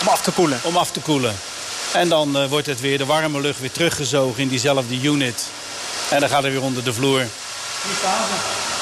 Om 0.00 0.08
af 0.08 0.22
te 0.22 0.30
koelen? 0.30 0.60
Om 0.62 0.76
af 0.76 0.90
te 0.90 1.00
koelen. 1.00 1.36
En 1.92 2.08
dan 2.08 2.36
uh, 2.36 2.48
wordt 2.48 2.66
het 2.66 2.80
weer 2.80 2.98
de 2.98 3.06
warme 3.06 3.40
lucht 3.40 3.60
weer 3.60 3.72
teruggezogen 3.72 4.42
in 4.42 4.48
diezelfde 4.48 5.00
unit. 5.00 5.46
En 6.08 6.20
dan 6.20 6.28
gaat 6.28 6.42
het 6.42 6.52
weer 6.52 6.62
onder 6.62 6.84
de 6.84 6.92
vloer. 6.92 7.20
Die 7.20 7.96
staan 7.98 8.79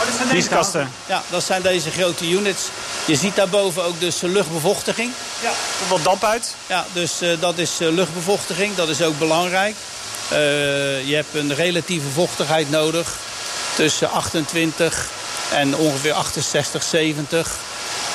Oh, 0.00 0.06
dat 0.06 0.16
zijn 0.16 0.28
deze 0.28 0.48
kasten? 0.48 0.92
Ja, 1.06 1.22
dat 1.30 1.44
zijn 1.44 1.62
deze 1.62 1.90
grote 1.90 2.30
units. 2.30 2.62
Je 3.04 3.16
ziet 3.16 3.36
daarboven 3.36 3.84
ook 3.84 4.00
dus 4.00 4.20
luchtbevochtiging. 4.20 5.12
Ja, 5.42 5.48
er 5.48 5.88
wat 5.88 6.04
damp 6.04 6.24
uit. 6.24 6.54
Ja, 6.66 6.84
dus 6.92 7.22
uh, 7.22 7.40
dat 7.40 7.58
is 7.58 7.80
uh, 7.80 7.88
luchtbevochtiging. 7.88 8.74
Dat 8.74 8.88
is 8.88 9.02
ook 9.02 9.18
belangrijk. 9.18 9.74
Uh, 10.32 10.38
je 11.08 11.14
hebt 11.14 11.34
een 11.34 11.54
relatieve 11.54 12.08
vochtigheid 12.08 12.70
nodig. 12.70 13.16
Tussen 13.74 14.10
28 14.10 15.08
en 15.52 15.76
ongeveer 15.76 16.12
68, 16.12 16.82
70. 16.82 17.56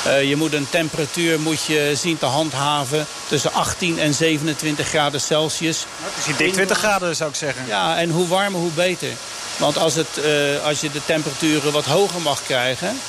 Uh, 0.08 0.30
je 0.30 0.36
moet 0.36 0.54
een 0.54 0.70
temperatuur 0.70 1.40
moet 1.40 1.64
je 1.64 1.92
zien 1.96 2.18
te 2.18 2.26
handhaven 2.26 3.06
tussen 3.28 3.54
18 3.54 4.00
en 4.00 4.14
27 4.14 4.88
graden 4.88 5.22
Celsius. 5.22 5.86
Nou, 6.00 6.12
het 6.14 6.20
is 6.20 6.26
hier 6.26 6.38
dik 6.38 6.54
20 6.54 6.78
graden 6.78 7.16
zou 7.16 7.30
ik 7.30 7.36
zeggen. 7.36 7.68
Ja, 7.68 7.98
en 7.98 8.10
hoe 8.10 8.28
warmer 8.28 8.60
hoe 8.60 8.72
beter. 8.72 9.10
Want 9.58 9.78
als, 9.78 9.96
het, 9.96 10.08
uh, 10.18 10.66
als 10.66 10.82
je 10.82 10.92
de 10.92 11.06
temperaturen 11.06 11.72
wat 11.72 11.86
hoger 11.86 12.22
mag 12.22 12.44
krijgen... 12.44 13.00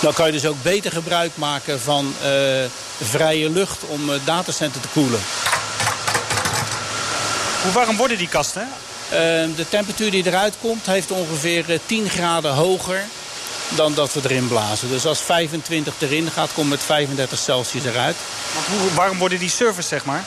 dan 0.00 0.12
kan 0.12 0.26
je 0.26 0.32
dus 0.32 0.46
ook 0.46 0.62
beter 0.62 0.92
gebruik 0.92 1.30
maken 1.34 1.80
van 1.80 2.14
uh, 2.24 2.30
vrije 3.00 3.50
lucht 3.50 3.78
om 3.86 4.08
het 4.08 4.26
datacenter 4.26 4.80
te 4.80 4.88
koelen. 4.88 5.20
Hoe 7.62 7.72
warm 7.72 7.96
worden 7.96 8.18
die 8.18 8.28
kasten? 8.28 8.68
Uh, 9.12 9.18
de 9.56 9.66
temperatuur 9.68 10.10
die 10.10 10.26
eruit 10.26 10.54
komt 10.60 10.86
heeft 10.86 11.10
ongeveer 11.10 11.80
10 11.86 12.08
graden 12.08 12.52
hoger 12.52 13.04
dan 13.68 13.94
dat 13.94 14.12
we 14.12 14.20
erin 14.22 14.48
blazen. 14.48 14.88
Dus 14.88 15.06
als 15.06 15.20
25 15.20 15.94
erin 15.98 16.30
gaat, 16.30 16.50
komt 16.54 16.70
het 16.70 16.82
35 16.82 17.38
Celsius 17.38 17.84
eruit. 17.84 18.16
Want 18.54 18.80
hoe 18.80 18.94
warm 18.94 19.18
worden 19.18 19.38
die 19.38 19.50
servers, 19.50 19.88
zeg 19.88 20.04
maar? 20.04 20.24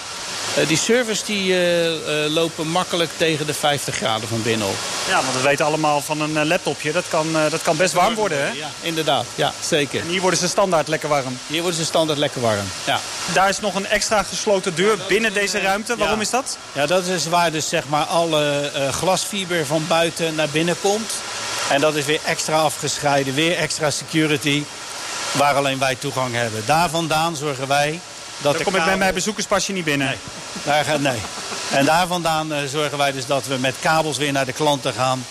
Uh, 0.57 0.67
die 0.67 0.77
servers 0.77 1.23
die, 1.23 1.49
uh, 1.49 1.85
uh, 1.85 2.33
lopen 2.33 2.67
makkelijk 2.67 3.09
tegen 3.17 3.45
de 3.45 3.53
50 3.53 3.95
graden 3.95 4.27
van 4.27 4.41
binnen 4.41 4.67
op. 4.67 4.75
Ja, 5.07 5.21
want 5.21 5.35
we 5.35 5.41
weten 5.41 5.65
allemaal 5.65 6.01
van 6.01 6.21
een 6.21 6.47
laptopje. 6.47 6.91
Dat 6.91 7.07
kan, 7.07 7.27
dat 7.49 7.61
kan 7.61 7.77
best 7.77 7.93
warm 7.93 8.15
worden, 8.15 8.37
hè? 8.37 8.51
Ja, 8.51 8.67
inderdaad. 8.81 9.25
Ja, 9.35 9.53
zeker. 9.59 9.99
En 9.99 10.07
hier 10.07 10.21
worden 10.21 10.39
ze 10.39 10.47
standaard 10.47 10.87
lekker 10.87 11.09
warm? 11.09 11.37
Hier 11.47 11.61
worden 11.61 11.79
ze 11.79 11.85
standaard 11.85 12.19
lekker 12.19 12.41
warm, 12.41 12.65
ja. 12.85 12.99
Daar 13.33 13.49
is 13.49 13.59
nog 13.59 13.75
een 13.75 13.87
extra 13.87 14.23
gesloten 14.23 14.75
deur 14.75 14.97
binnen 15.07 15.33
deze 15.33 15.59
ruimte. 15.59 15.97
Waarom 15.97 16.15
ja. 16.15 16.21
is 16.21 16.29
dat? 16.29 16.57
Ja, 16.71 16.85
dat 16.85 17.05
is 17.05 17.27
waar 17.27 17.51
dus 17.51 17.69
zeg 17.69 17.87
maar 17.87 18.05
alle 18.05 18.71
glasfiber 18.91 19.65
van 19.65 19.85
buiten 19.87 20.35
naar 20.35 20.49
binnen 20.49 20.75
komt. 20.81 21.13
En 21.69 21.81
dat 21.81 21.95
is 21.95 22.05
weer 22.05 22.19
extra 22.25 22.57
afgescheiden, 22.57 23.33
weer 23.33 23.57
extra 23.57 23.89
security, 23.89 24.63
waar 25.31 25.55
alleen 25.55 25.79
wij 25.79 25.95
toegang 25.95 26.35
hebben. 26.35 26.63
Daar 26.65 26.89
vandaan 26.89 27.35
zorgen 27.35 27.67
wij 27.67 27.99
dat 28.41 28.43
Dan 28.43 28.57
de 28.57 28.63
kom 28.63 28.75
ik 28.75 28.85
met 28.85 28.97
mijn 28.97 29.13
bezoekerspasje 29.13 29.71
niet 29.71 29.85
binnen. 29.85 30.07
Nee, 30.07 30.17
daar 30.63 30.83
gaat, 30.83 30.99
nee. 30.99 31.19
En 31.71 31.85
daar 31.85 32.07
vandaan 32.07 32.51
uh, 32.51 32.57
zorgen 32.67 32.97
wij 32.97 33.11
dus 33.11 33.25
dat 33.25 33.47
we 33.47 33.57
met 33.57 33.75
kabels 33.79 34.17
weer 34.17 34.31
naar 34.31 34.45
de 34.45 34.53
klanten 34.53 34.93
gaan. 34.93 35.25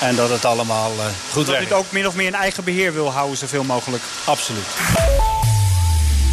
En 0.00 0.16
dat 0.16 0.30
het 0.30 0.44
allemaal 0.44 0.90
uh, 0.90 1.04
goed 1.32 1.46
dat 1.46 1.54
werkt. 1.54 1.60
Dat 1.60 1.60
u 1.60 1.64
het 1.64 1.86
ook 1.86 1.92
min 1.92 2.06
of 2.06 2.14
meer 2.14 2.26
in 2.26 2.34
eigen 2.34 2.64
beheer 2.64 2.92
wil 2.92 3.12
houden, 3.12 3.36
zoveel 3.36 3.64
mogelijk. 3.64 4.02
Absoluut. 4.24 4.64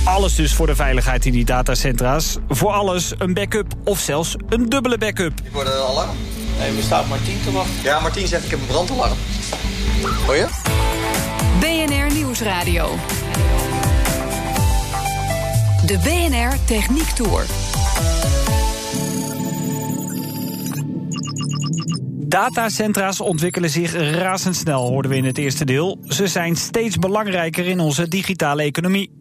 Alles 0.03 0.35
dus 0.35 0.53
voor 0.53 0.67
de 0.67 0.75
veiligheid 0.75 1.25
in 1.25 1.31
die 1.31 1.45
datacentra's. 1.45 2.37
Voor 2.49 2.71
alles 2.71 3.11
een 3.17 3.33
backup 3.33 3.73
of 3.83 3.99
zelfs 3.99 4.35
een 4.49 4.69
dubbele 4.69 4.97
backup. 4.97 5.33
Ik 5.43 5.51
word 5.51 5.67
een 5.67 5.73
alarm. 5.73 6.17
Nee, 6.59 6.71
we 6.71 6.81
staan 6.81 7.07
Martien 7.07 7.39
te 7.43 7.51
wachten. 7.51 7.73
Ja, 7.83 7.99
Martien 7.99 8.27
zegt 8.27 8.43
ik 8.43 8.49
heb 8.49 8.59
een 8.59 8.65
brandalarm. 8.65 9.17
Hoor 10.25 10.35
je? 10.35 10.47
BNR 11.59 12.13
Nieuwsradio. 12.13 12.95
De 15.85 15.97
BNR 15.97 16.57
Techniek 16.65 17.09
Tour. 17.09 17.45
Datacentra's 22.31 23.19
ontwikkelen 23.19 23.69
zich 23.69 23.93
razendsnel, 23.93 24.87
hoorden 24.87 25.11
we 25.11 25.17
in 25.17 25.25
het 25.25 25.37
eerste 25.37 25.65
deel. 25.65 25.99
Ze 26.07 26.27
zijn 26.27 26.55
steeds 26.55 26.97
belangrijker 26.97 27.67
in 27.67 27.79
onze 27.79 28.07
digitale 28.07 28.63
economie. 28.63 29.11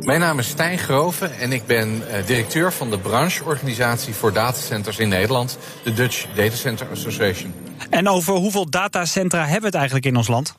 Mijn 0.00 0.20
naam 0.20 0.38
is 0.38 0.48
Stijn 0.48 0.78
Groven 0.78 1.38
en 1.38 1.52
ik 1.52 1.66
ben 1.66 1.88
uh, 1.88 2.26
directeur 2.26 2.72
van 2.72 2.90
de 2.90 2.98
brancheorganisatie 2.98 4.14
voor 4.14 4.32
datacenters 4.32 4.98
in 4.98 5.08
Nederland, 5.08 5.58
de 5.82 5.92
Dutch 5.92 6.26
Data 6.34 6.56
Center 6.56 6.86
Association. 6.90 7.54
En 7.90 8.08
over 8.08 8.34
hoeveel 8.34 8.70
datacentra 8.70 9.40
hebben 9.40 9.60
we 9.60 9.66
het 9.66 9.74
eigenlijk 9.74 10.06
in 10.06 10.16
ons 10.16 10.28
land? 10.28 10.54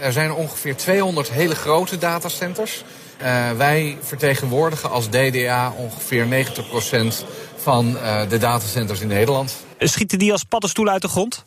Er 0.00 0.12
zijn 0.12 0.32
ongeveer 0.32 0.76
200 0.76 1.30
hele 1.30 1.54
grote 1.54 1.98
datacenters. 1.98 2.84
Uh, 3.22 3.50
wij 3.50 3.96
vertegenwoordigen 4.00 4.90
als 4.90 5.08
DDA 5.08 5.72
ongeveer 5.76 6.26
90% 6.26 7.24
van 7.64 7.96
uh, 7.96 8.20
de 8.28 8.38
datacenters 8.38 9.00
in 9.00 9.08
Nederland. 9.08 9.54
Schieten 9.78 10.18
die 10.18 10.32
als 10.32 10.44
paddenstoelen 10.44 10.92
uit 10.92 11.02
de 11.02 11.08
grond? 11.08 11.44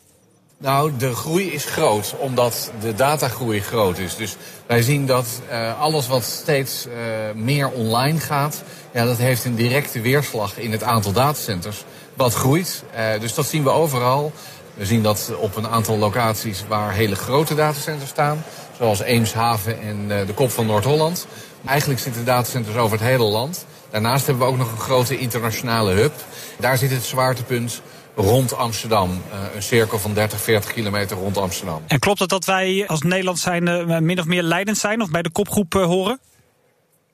Nou, 0.58 0.92
de 0.98 1.14
groei 1.14 1.52
is 1.52 1.64
groot, 1.64 2.14
omdat 2.18 2.70
de 2.80 2.94
datagroei 2.94 3.60
groot 3.60 3.98
is. 3.98 4.16
Dus 4.16 4.36
wij 4.66 4.82
zien 4.82 5.06
dat 5.06 5.26
uh, 5.50 5.80
alles 5.80 6.06
wat 6.06 6.24
steeds 6.24 6.86
uh, 6.86 6.92
meer 7.34 7.70
online 7.70 8.20
gaat, 8.20 8.62
ja, 8.92 9.04
dat 9.04 9.16
heeft 9.16 9.44
een 9.44 9.54
directe 9.54 10.00
weerslag 10.00 10.58
in 10.58 10.72
het 10.72 10.82
aantal 10.82 11.12
datacenters. 11.12 11.84
Wat 12.14 12.34
groeit. 12.34 12.84
Uh, 12.94 13.20
dus 13.20 13.34
dat 13.34 13.46
zien 13.46 13.62
we 13.62 13.70
overal. 13.70 14.32
We 14.74 14.86
zien 14.86 15.02
dat 15.02 15.32
op 15.38 15.56
een 15.56 15.68
aantal 15.68 15.98
locaties 15.98 16.64
waar 16.68 16.92
hele 16.92 17.16
grote 17.16 17.54
datacenters 17.54 18.10
staan. 18.10 18.44
Zoals 18.76 19.00
Eemshaven 19.00 19.80
en 19.80 20.26
de 20.26 20.34
kop 20.34 20.50
van 20.50 20.66
Noord-Holland. 20.66 21.26
Eigenlijk 21.64 22.00
zitten 22.00 22.24
datacenters 22.24 22.76
over 22.76 22.98
het 22.98 23.06
hele 23.06 23.24
land. 23.24 23.66
Daarnaast 23.90 24.26
hebben 24.26 24.46
we 24.46 24.52
ook 24.52 24.58
nog 24.58 24.72
een 24.72 24.78
grote 24.78 25.18
internationale 25.18 25.92
hub. 25.92 26.12
Daar 26.58 26.78
zit 26.78 26.90
het 26.90 27.04
zwaartepunt 27.04 27.82
rond 28.14 28.56
Amsterdam. 28.56 29.10
Uh, 29.10 29.54
een 29.54 29.62
cirkel 29.62 29.98
van 29.98 30.14
30, 30.14 30.40
40 30.40 30.72
kilometer 30.72 31.16
rond 31.16 31.36
Amsterdam. 31.36 31.82
En 31.86 31.98
klopt 31.98 32.18
het 32.18 32.28
dat 32.28 32.44
wij 32.44 32.84
als 32.86 33.02
Nederland 33.02 33.38
zijn 33.38 33.68
uh, 33.68 33.98
min 33.98 34.18
of 34.18 34.24
meer 34.24 34.42
leidend 34.42 34.78
zijn 34.78 35.02
of 35.02 35.10
bij 35.10 35.22
de 35.22 35.30
kopgroep 35.30 35.74
uh, 35.74 35.84
horen? 35.84 36.20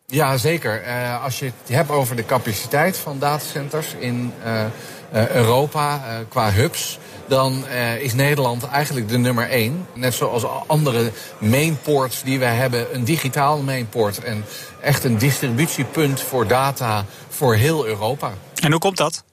Ja, 0.07 0.37
zeker. 0.37 0.83
als 1.23 1.39
je 1.39 1.45
het 1.45 1.77
hebt 1.77 1.91
over 1.91 2.17
de 2.17 2.25
capaciteit 2.25 2.97
van 2.99 3.19
datacenters 3.19 3.95
in 3.99 4.33
Europa 5.13 6.01
qua 6.29 6.53
hubs 6.53 6.99
dan 7.27 7.65
uh, 7.71 8.01
is 8.01 8.15
Nederland 8.15 8.67
eigenlijk 8.67 9.09
de 9.09 9.19
nummer 9.19 9.49
één. 9.49 9.87
Net 9.95 10.15
zoals 10.15 10.45
andere 10.67 11.11
mainports 11.39 12.23
die 12.23 12.39
wij 12.39 12.55
hebben, 12.55 12.95
een 12.95 13.05
digitaal 13.05 13.59
mainport. 13.59 14.25
En 14.25 14.45
echt 14.81 15.05
een 15.05 15.19
distributiepunt 15.19 16.21
voor 16.21 16.47
data 16.47 17.05
voor 17.29 17.55
heel 17.55 17.87
Europa. 17.87 18.33
En 18.61 18.71
hoe 18.71 18.81
komt 18.81 18.97
dat? 18.97 19.25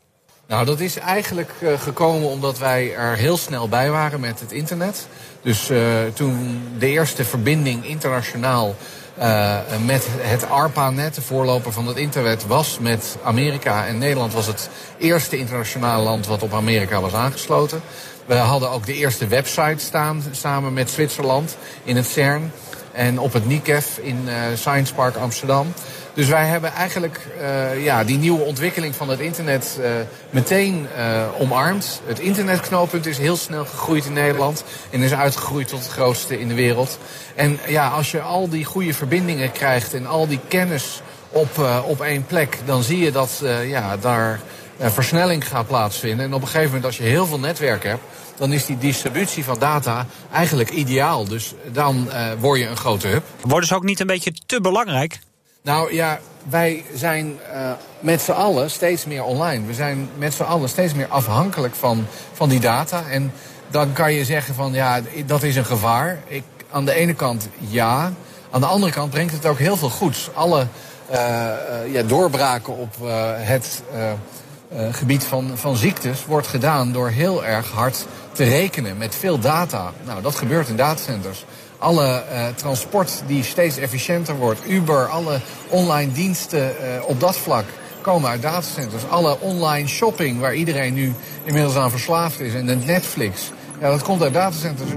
Nou, 0.48 0.66
dat 0.66 0.80
is 0.80 0.98
eigenlijk 0.98 1.52
uh, 1.60 1.80
gekomen 1.80 2.30
omdat 2.30 2.58
wij 2.58 2.96
er 2.96 3.16
heel 3.16 3.38
snel 3.38 3.70
bij 3.70 3.92
waren 3.92 4.20
met 4.20 4.40
het 4.40 4.52
internet. 4.52 5.08
Dus 5.42 5.70
uh, 5.70 5.80
toen 6.14 6.62
de 6.80 6.88
eerste 6.88 7.26
verbinding 7.26 7.86
internationaal 7.86 8.76
uh, 9.20 9.58
met 9.86 10.08
het 10.18 10.50
ARPA-net, 10.50 11.16
de 11.16 11.22
voorloper 11.22 11.72
van 11.72 11.88
het 11.88 11.98
internet, 11.98 12.48
was 12.48 12.78
met 12.80 13.18
Amerika. 13.24 13.88
En 13.88 13.98
Nederland 13.98 14.34
was 14.34 14.48
het 14.48 14.70
eerste 14.98 15.38
internationale 15.38 16.04
land 16.04 16.28
wat 16.28 16.44
op 16.44 16.54
Amerika 16.54 17.02
was 17.02 17.14
aangesloten. 17.14 17.82
We 18.26 18.36
hadden 18.36 18.70
ook 18.70 18.86
de 18.86 18.94
eerste 18.94 19.28
website 19.28 19.86
staan 19.86 20.24
samen 20.32 20.74
met 20.74 20.90
Zwitserland 20.90 21.58
in 21.84 21.96
het 21.96 22.06
CERN. 22.06 22.52
En 22.92 23.20
op 23.20 23.34
het 23.34 23.46
NICEF 23.46 23.98
in 23.98 24.20
uh, 24.26 24.34
Science 24.56 24.94
Park 24.94 25.16
Amsterdam. 25.16 25.74
Dus 26.14 26.28
wij 26.28 26.46
hebben 26.46 26.74
eigenlijk 26.74 27.20
uh, 27.42 27.84
ja, 27.84 28.04
die 28.04 28.18
nieuwe 28.18 28.42
ontwikkeling 28.42 28.96
van 28.96 29.10
het 29.10 29.20
internet 29.20 29.78
uh, 29.80 29.92
meteen 30.30 30.88
uh, 30.98 31.24
omarmd. 31.40 32.02
Het 32.06 32.20
internetknooppunt 32.20 33.06
is 33.06 33.18
heel 33.18 33.38
snel 33.38 33.66
gegroeid 33.66 34.06
in 34.06 34.14
Nederland 34.14 34.64
en 34.90 35.02
is 35.02 35.14
uitgegroeid 35.14 35.68
tot 35.68 35.80
het 35.80 35.92
grootste 35.92 36.40
in 36.40 36.48
de 36.48 36.54
wereld. 36.54 37.00
En 37.36 37.60
ja, 37.68 37.88
als 37.88 38.12
je 38.12 38.22
al 38.22 38.50
die 38.50 38.66
goede 38.66 38.94
verbindingen 38.94 39.52
krijgt 39.52 39.94
en 39.94 40.08
al 40.08 40.28
die 40.28 40.40
kennis 40.48 41.02
op, 41.30 41.82
op 41.86 42.02
één 42.02 42.26
plek, 42.26 42.58
dan 42.66 42.84
zie 42.84 43.00
je 43.00 43.12
dat 43.12 43.44
ja, 43.68 43.98
daar 43.98 44.40
versnelling 44.80 45.48
gaat 45.48 45.68
plaatsvinden. 45.68 46.26
En 46.26 46.34
op 46.34 46.42
een 46.42 46.48
gegeven 46.48 46.68
moment, 46.68 46.86
als 46.86 46.98
je 46.98 47.04
heel 47.04 47.26
veel 47.26 47.40
netwerk 47.40 47.84
hebt, 47.84 48.04
dan 48.38 48.54
is 48.54 48.66
die 48.66 48.78
distributie 48.78 49.44
van 49.44 49.60
data 49.60 50.06
eigenlijk 50.32 50.70
ideaal. 50.70 51.26
Dus 51.26 51.54
dan 51.72 52.10
word 52.40 52.60
je 52.60 52.68
een 52.68 52.78
grote 52.78 53.08
hub. 53.08 53.24
Worden 53.42 53.68
ze 53.68 53.76
ook 53.76 53.84
niet 53.84 54.00
een 54.00 54.08
beetje 54.08 54.34
te 54.46 54.62
belangrijk? 54.62 55.20
Nou 55.62 55.94
ja, 55.94 56.20
wij 56.50 56.86
zijn 56.94 57.40
uh, 57.54 57.72
met 58.00 58.22
z'n 58.22 58.32
allen 58.32 58.72
steeds 58.72 59.06
meer 59.06 59.24
online. 59.24 59.66
We 59.66 59.74
zijn 59.74 60.10
met 60.18 60.34
z'n 60.34 60.44
allen 60.44 60.70
steeds 60.70 60.94
meer 60.94 61.08
afhankelijk 61.08 61.76
van, 61.76 62.06
van 62.34 62.50
die 62.50 62.60
data. 62.60 63.04
En 63.10 63.34
dan 63.68 63.94
kan 63.94 64.14
je 64.14 64.26
zeggen 64.26 64.56
van 64.56 64.74
ja, 64.74 65.02
dat 65.26 65.44
is 65.44 65.56
een 65.56 65.66
gevaar. 65.66 66.20
Ik, 66.28 66.44
aan 66.72 66.86
de 66.86 66.94
ene 66.94 67.14
kant 67.14 67.48
ja. 67.58 68.12
Aan 68.52 68.62
de 68.62 68.68
andere 68.68 68.92
kant 68.92 69.10
brengt 69.10 69.34
het 69.34 69.46
ook 69.46 69.58
heel 69.58 69.78
veel 69.78 69.90
goeds. 69.90 70.30
Alle 70.34 70.68
eh, 71.10 71.48
eh, 71.48 71.94
ja, 71.94 72.04
doorbraken 72.04 72.78
op 72.78 72.96
eh, 73.02 73.32
het 73.36 73.84
eh, 73.94 74.12
eh, 74.12 74.94
gebied 74.94 75.24
van, 75.24 75.52
van 75.56 75.76
ziektes 75.76 76.26
wordt 76.26 76.48
gedaan 76.48 76.92
door 76.92 77.10
heel 77.10 77.46
erg 77.46 77.72
hard 77.72 78.06
te 78.32 78.44
rekenen 78.44 78.98
met 78.98 79.16
veel 79.16 79.40
data. 79.40 79.92
Nou, 80.06 80.22
dat 80.22 80.36
gebeurt 80.36 80.68
in 80.68 80.76
datacenters. 80.76 81.46
Alle 81.82 82.24
eh, 82.24 82.48
transport 82.56 83.24
die 83.28 83.44
steeds 83.44 83.78
efficiënter 83.78 84.36
wordt, 84.36 84.60
Uber, 84.70 85.08
alle 85.08 85.40
online 85.70 86.12
diensten 86.12 86.80
eh, 86.80 87.04
op 87.06 87.20
dat 87.20 87.38
vlak 87.38 87.66
komen 88.02 88.30
uit 88.30 88.42
datacenters. 88.42 89.04
Alle 89.10 89.40
online 89.40 89.88
shopping 89.88 90.40
waar 90.40 90.56
iedereen 90.56 90.94
nu 90.94 91.14
inmiddels 91.44 91.76
aan 91.76 91.92
verslaafd 91.92 92.40
is 92.40 92.54
en 92.54 92.66
de 92.66 92.76
Netflix. 92.76 93.52
Ja, 93.80 93.90
dat 93.90 94.02
komt 94.04 94.22
uit 94.22 94.34
datacenters. 94.34 94.90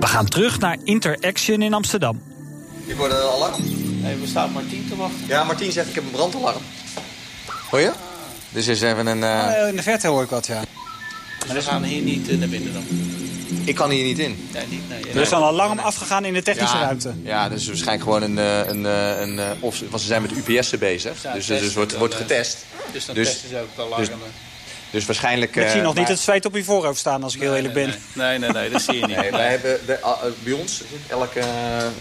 We 0.00 0.06
gaan 0.06 0.26
terug 0.26 0.58
naar 0.58 0.76
Interaction 0.84 1.62
in 1.62 1.74
Amsterdam. 1.74 2.22
Ik 2.84 2.96
word 2.96 3.10
een 3.12 3.16
alarm. 3.34 3.62
Nee, 4.02 4.16
we 4.16 4.26
staan 4.26 4.50
Martien 4.52 4.86
te 4.88 4.96
wachten. 4.96 5.26
Ja, 5.26 5.44
Martien 5.44 5.72
zegt 5.72 5.88
ik 5.88 5.94
heb 5.94 6.04
een 6.04 6.10
brandalarm. 6.10 6.62
Hoor 7.70 7.80
je? 7.80 7.92
Dus 8.48 8.66
is 8.66 8.80
even 8.80 9.06
een... 9.06 9.22
eh, 9.22 9.68
in 9.68 9.76
de 9.76 9.82
verte 9.82 10.08
hoor 10.08 10.22
ik 10.22 10.30
wat, 10.30 10.46
ja. 10.46 10.60
Maar 11.46 11.56
we 11.56 11.62
gaan 11.62 11.82
hier 11.82 12.02
niet 12.02 12.28
eh, 12.28 12.36
naar 12.38 12.48
binnen 12.48 12.72
dan. 12.72 12.82
Ik 13.64 13.74
kan 13.74 13.90
hier 13.90 14.04
niet 14.04 14.18
in. 14.18 14.48
Nee, 14.52 14.64
niet. 14.68 14.88
Nee, 14.88 15.14
Er 15.14 15.20
is 15.20 15.32
al 15.32 15.42
een 15.42 15.48
alarm 15.48 15.78
afgegaan 15.78 16.24
in 16.24 16.32
de 16.34 16.42
technische 16.42 16.76
ja, 16.76 16.82
ruimte. 16.82 17.12
Ja, 17.22 17.48
dus 17.48 17.66
waarschijnlijk 17.66 18.02
gewoon 18.02 18.22
een... 18.22 18.38
eh, 18.38 18.58
een, 18.68 18.86
eh, 18.86 19.20
een, 19.20 19.38
eh, 19.38 19.44
of, 19.60 19.80
want 19.88 20.00
ze 20.02 20.06
zijn 20.06 20.22
met 20.22 20.30
UPS'en 20.32 20.78
bezig. 20.78 21.22
Ja, 21.22 21.32
Dus, 21.32 21.46
dus, 21.46 21.58
testen 21.58 21.76
wordt, 21.76 21.96
wordt 21.96 22.14
getest. 22.14 22.56
Dus 22.92 23.04
dan 23.06 23.14
Dus- 23.14 23.28
testen 23.30 23.48
ze 23.48 23.58
ook 23.60 23.68
de 23.76 23.82
alarmen. 23.82 24.18
Dus 24.90 25.06
waarschijnlijk... 25.06 25.56
Ik 25.56 25.68
zie 25.68 25.80
nog 25.80 25.94
niet 25.94 26.08
het 26.08 26.18
zweet 26.18 26.44
op 26.46 26.54
je 26.54 26.64
voorhoofd 26.64 26.98
staan, 26.98 27.22
als 27.22 27.34
ik 27.34 27.40
heel 27.40 27.54
eerlijk 27.54 27.74
ben. 27.74 27.94
Nee, 28.12 28.38
nee, 28.38 28.50
nee, 28.50 28.70
dat 28.70 28.82
zie 28.82 28.94
je 28.94 29.06
niet. 29.06 29.16
Nee, 29.16 29.30
wij 29.30 29.50
hebben 29.50 29.78
de, 29.86 29.98
bij 30.42 30.52
ons 30.52 30.82
elke, 31.08 31.40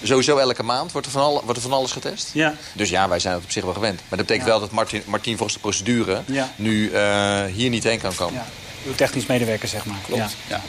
sowieso 0.04 0.38
elke 0.38 0.64
maand 0.64 0.92
wordt 0.92 1.08
er, 1.08 1.14
van 1.14 1.22
al, 1.22 1.34
wordt 1.44 1.56
er 1.56 1.62
van 1.62 1.72
alles 1.74 1.92
getest. 1.92 2.30
Ja. 2.34 2.54
Dus 2.74 2.90
ja, 2.90 3.10
wij 3.10 3.20
zijn 3.20 3.34
het 3.36 3.44
op 3.44 3.52
zich 3.52 3.64
wel 3.64 3.74
gewend. 3.74 3.96
Maar 4.00 4.18
dat 4.18 4.28
betekent 4.28 4.48
wel 4.48 4.60
dat 4.60 4.72
Martin, 4.72 5.02
Martin 5.06 5.34
volgens 5.38 5.54
de 5.54 5.60
procedure 5.60 6.22
Ja. 6.26 6.52
nu 6.56 6.92
eh, 6.92 7.44
hier 7.54 7.70
niet 7.70 7.84
heen 7.84 8.00
kan 8.00 8.16
komen. 8.16 8.34
Ja. 8.34 8.46
Uw 8.86 8.96
technisch 8.96 9.26
medewerker, 9.26 9.68
zeg 9.68 9.86
maar. 9.86 9.98
Klopt. 10.06 10.36
Ja. 10.48 10.56
Ja. 10.56 10.62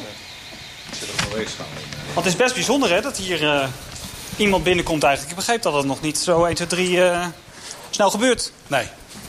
Want 2.15 2.27
het 2.27 2.27
is 2.27 2.37
best 2.37 2.55
bijzonder 2.55 2.91
hè, 2.91 3.01
dat 3.01 3.17
hier 3.17 3.49
eh, 3.49 3.69
iemand 4.37 4.65
binnenkomt 4.65 5.03
eigenlijk. 5.03 5.39
Ik 5.39 5.45
begreep 5.45 5.63
dat 5.63 5.73
dat 5.73 5.85
nog 5.85 6.01
niet 6.01 6.19
zo 6.19 6.45
1, 6.45 6.55
2, 6.55 6.67
3 6.67 7.05
eh, 7.05 7.27
snel 7.91 8.11
gebeurt. 8.11 8.53
Nee. 8.67 8.87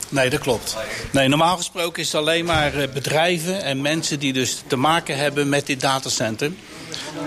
Nee, 0.10 0.30
dat 0.30 0.40
klopt. 0.40 0.78
Nee, 1.12 1.28
normaal 1.28 1.58
gesproken 1.58 2.02
is 2.02 2.12
het 2.12 2.22
alleen 2.22 2.46
maar 2.46 2.74
eh, 2.74 2.90
bedrijven 2.90 3.64
en 3.64 3.82
mensen 3.82 4.20
die 4.20 4.34
dus 4.34 4.64
te 4.68 4.76
maken 4.76 5.18
hebben 5.18 5.50
met 5.50 5.66
dit 5.66 5.82
datacenter. 5.82 6.52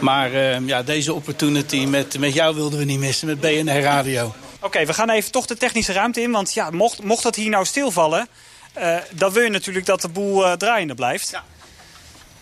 Maar 0.00 0.34
eh, 0.34 0.66
ja, 0.66 0.82
deze 0.82 1.14
opportunity 1.14 1.84
met, 1.84 2.18
met 2.18 2.34
jou 2.34 2.54
wilden 2.54 2.78
we 2.78 2.84
niet 2.84 2.98
missen, 2.98 3.26
met 3.26 3.40
BNR 3.40 3.80
Radio. 3.80 4.34
Oké, 4.60 4.86
we 4.86 4.94
gaan 4.94 5.10
even 5.10 5.32
toch 5.32 5.46
de 5.46 5.56
technische 5.56 5.92
ruimte 5.92 6.20
in. 6.20 6.30
Want 6.30 6.54
ja, 6.54 6.70
mocht, 6.70 7.02
mocht 7.02 7.22
dat 7.22 7.36
hier 7.36 7.50
nou 7.50 7.64
stilvallen... 7.64 8.28
eh, 8.72 8.96
dan 9.10 9.32
wil 9.32 9.42
je 9.42 9.50
natuurlijk 9.50 9.86
dat 9.86 10.00
de 10.00 10.08
boel 10.08 10.46
eh, 10.46 10.52
draaiende 10.52 10.94
blijft. 10.94 11.30
Ja. 11.30 11.44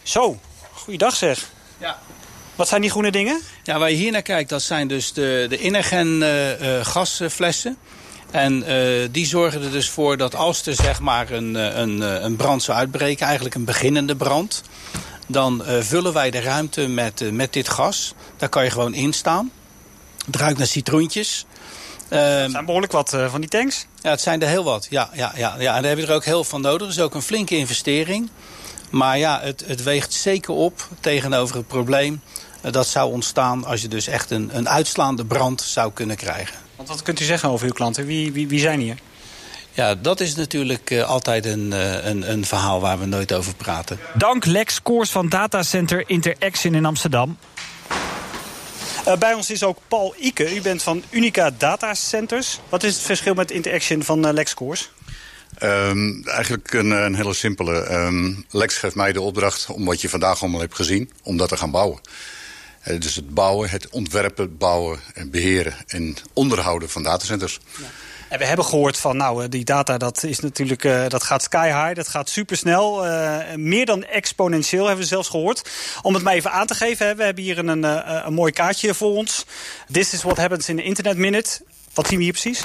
Zo, 0.02 0.40
goeiedag 0.72 1.16
zeg. 1.16 1.50
Ja. 1.78 1.98
Wat 2.54 2.68
zijn 2.68 2.80
die 2.80 2.90
groene 2.90 3.10
dingen? 3.10 3.40
Ja, 3.62 3.78
waar 3.78 3.90
je 3.90 3.96
hier 3.96 4.12
naar 4.12 4.22
kijkt, 4.22 4.48
dat 4.48 4.62
zijn 4.62 4.88
dus 4.88 5.12
de, 5.12 5.46
de 5.48 5.58
Inergen 5.58 6.22
eh, 6.22 6.78
eh, 6.78 6.86
gasflessen. 6.86 7.76
En 8.30 8.64
die 9.10 9.26
zorgen 9.26 9.62
er 9.62 9.70
dus 9.70 9.90
voor 9.90 10.16
dat 10.16 10.34
als 10.34 10.66
er 10.66 10.74
zeg 10.74 11.00
maar 11.00 11.30
een, 11.30 11.54
een, 11.54 12.00
een 12.24 12.36
brand 12.36 12.62
zou 12.62 12.78
uitbreken, 12.78 13.26
eigenlijk 13.26 13.54
een 13.54 13.64
beginnende 13.64 14.16
brand, 14.16 14.62
dan 15.26 15.62
vullen 15.80 16.12
wij 16.12 16.30
de 16.30 16.40
ruimte 16.40 16.86
met, 16.86 17.32
met 17.32 17.52
dit 17.52 17.68
gas. 17.68 18.14
Daar 18.36 18.48
kan 18.48 18.64
je 18.64 18.70
gewoon 18.70 18.94
in 18.94 19.12
staan. 19.12 19.50
Het 20.26 20.36
ruikt 20.36 20.58
naar 20.58 20.66
citroentjes. 20.66 21.46
Ehm, 22.08 22.20
Er 22.22 22.50
zijn 22.50 22.64
behoorlijk 22.64 22.92
wat 22.92 23.12
eh, 23.12 23.30
van 23.30 23.40
die 23.40 23.50
tanks. 23.50 23.86
ja, 24.00 24.10
het 24.10 24.20
zijn 24.20 24.42
er 24.42 24.48
heel 24.48 24.64
wat. 24.64 24.86
Ja, 24.90 25.10
ja, 25.12 25.32
ja, 25.36 25.54
ja. 25.58 25.76
En 25.76 25.82
daar 25.82 25.90
heb 25.90 25.98
je 26.00 26.06
er 26.06 26.14
ook 26.14 26.24
heel 26.24 26.34
veel 26.34 26.44
van 26.44 26.60
nodig. 26.60 26.86
Dat 26.86 26.96
is 26.96 27.00
ook 27.02 27.14
een 27.14 27.22
flinke 27.22 27.56
investering. 27.56 28.30
Maar 28.90 29.18
ja, 29.18 29.40
het, 29.42 29.64
het 29.66 29.82
weegt 29.82 30.12
zeker 30.12 30.54
op 30.54 30.88
tegenover 31.00 31.56
het 31.56 31.66
probleem 31.66 32.20
eh, 32.60 32.72
dat 32.72 32.86
zou 32.86 33.12
ontstaan 33.12 33.64
als 33.64 33.82
je 33.82 33.88
dus 33.88 34.06
echt 34.06 34.30
een, 34.30 34.50
een 34.52 34.68
uitslaande 34.68 35.24
brand 35.24 35.60
zou 35.60 35.92
kunnen 35.92 36.16
krijgen. 36.16 36.56
Want 36.76 36.88
wat 36.88 37.02
kunt 37.02 37.20
u 37.20 37.24
zeggen 37.24 37.48
over 37.48 37.66
uw 37.66 37.72
klanten? 37.72 38.06
Wie, 38.06 38.32
wie, 38.32 38.48
wie 38.48 38.60
zijn 38.60 38.80
hier? 38.80 38.96
Ja, 39.72 39.94
dat 39.94 40.20
is 40.20 40.34
natuurlijk 40.34 40.90
eh, 40.90 41.02
altijd 41.08 41.46
een, 41.46 41.72
eh, 41.72 42.04
een, 42.04 42.30
een 42.30 42.44
verhaal 42.44 42.80
waar 42.80 42.98
we 42.98 43.06
nooit 43.06 43.32
over 43.32 43.54
praten. 43.54 43.98
Dank 44.14 44.44
Lex 44.44 44.82
Koors 44.82 45.10
van 45.10 45.28
Datacenter 45.28 46.04
Interaction 46.06 46.74
in 46.74 46.84
Amsterdam. 46.84 47.36
Eh, 49.08 49.16
bij 49.16 49.34
ons 49.34 49.50
is 49.50 49.62
ook 49.62 49.78
Paul 49.88 50.14
Ike. 50.18 50.54
U 50.56 50.60
bent 50.60 50.82
van 50.82 51.02
Unica 51.10 51.50
Data 51.50 51.94
Centers. 51.94 52.60
Wat 52.68 52.82
is 52.82 52.94
het 52.94 53.02
verschil 53.02 53.34
met 53.34 53.50
Interaction 53.50 54.02
van 54.02 54.26
eh, 54.26 54.32
LexCourse? 54.32 54.84
Um, 55.62 56.22
eigenlijk 56.26 56.72
een, 56.72 56.90
een 56.90 57.14
hele 57.14 57.34
simpele. 57.34 57.92
Um, 57.92 58.44
Lex 58.50 58.76
geeft 58.76 58.94
mij 58.94 59.12
de 59.12 59.20
opdracht 59.20 59.70
om 59.70 59.84
wat 59.84 60.00
je 60.00 60.08
vandaag 60.08 60.42
allemaal 60.42 60.60
hebt 60.60 60.74
gezien, 60.74 61.12
om 61.22 61.36
dat 61.36 61.48
te 61.48 61.56
gaan 61.56 61.70
bouwen. 61.70 62.00
Uh, 62.88 63.00
dus 63.00 63.14
het 63.14 63.34
bouwen, 63.34 63.70
het 63.70 63.88
ontwerpen, 63.88 64.56
bouwen 64.56 65.00
en 65.14 65.30
beheren 65.30 65.74
en 65.86 66.16
onderhouden 66.32 66.88
van 66.88 67.02
datacenters. 67.02 67.60
Ja. 67.78 67.84
En 68.28 68.38
we 68.38 68.44
hebben 68.44 68.64
gehoord 68.64 68.98
van, 68.98 69.16
nou, 69.16 69.48
die 69.48 69.64
data 69.64 69.98
dat 69.98 70.22
is 70.22 70.40
natuurlijk, 70.40 70.84
uh, 70.84 71.08
dat 71.08 71.22
gaat 71.22 71.42
sky 71.42 71.66
high, 71.66 71.94
dat 71.94 72.08
gaat 72.08 72.28
supersnel. 72.28 73.06
Uh, 73.06 73.38
meer 73.54 73.86
dan 73.86 74.04
exponentieel 74.04 74.86
hebben 74.86 75.02
we 75.02 75.10
zelfs 75.10 75.28
gehoord. 75.28 75.70
Om 76.02 76.14
het 76.14 76.22
maar 76.22 76.34
even 76.34 76.52
aan 76.52 76.66
te 76.66 76.74
geven, 76.74 77.06
hè, 77.06 77.14
we 77.14 77.22
hebben 77.22 77.44
hier 77.44 77.58
een, 77.58 77.68
een, 77.68 78.26
een 78.26 78.34
mooi 78.34 78.52
kaartje 78.52 78.94
voor 78.94 79.10
ons. 79.10 79.44
This 79.90 80.12
is 80.12 80.22
what 80.22 80.36
happens 80.36 80.68
in 80.68 80.76
the 80.76 80.82
Internet 80.82 81.16
Minute. 81.16 81.60
Wat 81.94 82.06
zien 82.06 82.16
we 82.16 82.24
hier 82.24 82.32
precies? 82.32 82.62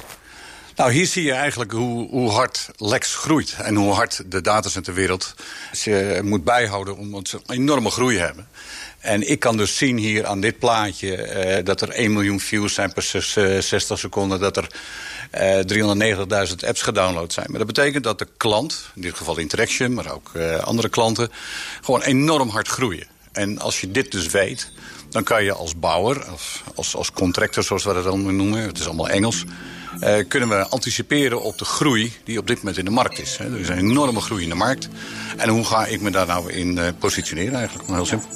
Nou, 0.76 0.92
hier 0.92 1.06
zie 1.06 1.24
je 1.24 1.34
eigenlijk 1.34 1.72
hoe, 1.72 2.10
hoe 2.10 2.30
hard 2.30 2.70
Lex 2.78 3.16
groeit. 3.16 3.56
En 3.58 3.76
hoe 3.76 3.94
hard 3.94 4.24
de 4.32 4.42
datacenterwereld 4.42 5.36
ze 5.72 6.20
moet 6.24 6.44
bijhouden 6.44 6.98
omdat 6.98 7.28
ze 7.28 7.40
een 7.46 7.56
enorme 7.56 7.90
groei 7.90 8.18
hebben. 8.18 8.48
En 9.04 9.30
ik 9.30 9.40
kan 9.40 9.58
dus 9.58 9.78
zien 9.78 9.98
hier 9.98 10.26
aan 10.26 10.40
dit 10.40 10.60
plaatje 10.60 11.58
uh, 11.58 11.66
dat 11.66 11.82
er 11.82 11.90
1 11.90 12.14
miljoen 12.14 12.40
views 12.40 12.74
zijn 12.74 12.94
per 12.94 13.04
60 13.04 14.00
seconden. 14.00 14.40
Dat 14.40 14.58
er 14.58 14.68
uh, 15.68 16.48
390.000 16.50 16.56
apps 16.68 16.82
gedownload 16.82 17.34
zijn. 17.34 17.46
Maar 17.50 17.58
dat 17.58 17.68
betekent 17.68 18.04
dat 18.04 18.20
de 18.20 18.28
klant, 18.38 18.92
in 18.96 19.02
dit 19.02 19.14
geval 19.14 19.38
Interaction, 19.38 19.94
maar 19.94 20.14
ook 20.14 20.32
andere 20.62 20.90
klanten, 20.90 21.32
gewoon 21.82 22.02
enorm 22.02 22.50
hard 22.50 22.68
groeien. 22.68 23.08
En 23.32 23.60
als 23.60 23.82
je 23.82 23.92
dit 23.92 24.12
dus 24.12 24.28
weet, 24.28 24.72
dan 25.10 25.24
kan 25.24 25.44
je 25.44 25.54
als 25.54 25.80
bouwer, 25.80 26.26
als, 26.26 26.62
als, 26.76 26.96
als 26.96 27.12
contractor 27.12 27.64
zoals 27.64 27.84
we 27.84 27.94
dat 27.94 28.04
dan 28.04 28.36
noemen, 28.36 28.62
het 28.62 28.80
is 28.80 28.86
allemaal 28.86 29.10
Engels, 29.10 29.44
uh, 30.00 30.16
kunnen 30.28 30.50
we 30.50 30.68
anticiperen 30.68 31.42
op 31.42 31.58
de 31.58 31.66
groei 31.66 32.14
die 32.24 32.40
op 32.40 32.48
dit 32.48 32.58
moment 32.58 32.78
in 32.78 32.86
de 32.86 32.92
markt 32.92 33.20
is. 33.20 33.40
Er 33.40 33.60
is 33.60 33.70
een 33.70 33.78
enorme 33.78 34.22
groei 34.22 34.44
in 34.44 34.50
de 34.50 34.56
markt. 34.56 34.90
En 35.38 35.50
hoe 35.50 35.66
ga 35.66 35.86
ik 35.86 36.02
me 36.02 36.12
daar 36.12 36.28
nou 36.28 36.52
in 36.52 36.78
uh, 36.78 36.88
positioneren 37.00 37.56
eigenlijk? 37.56 37.90
Heel 37.90 38.06
simpel. 38.06 38.30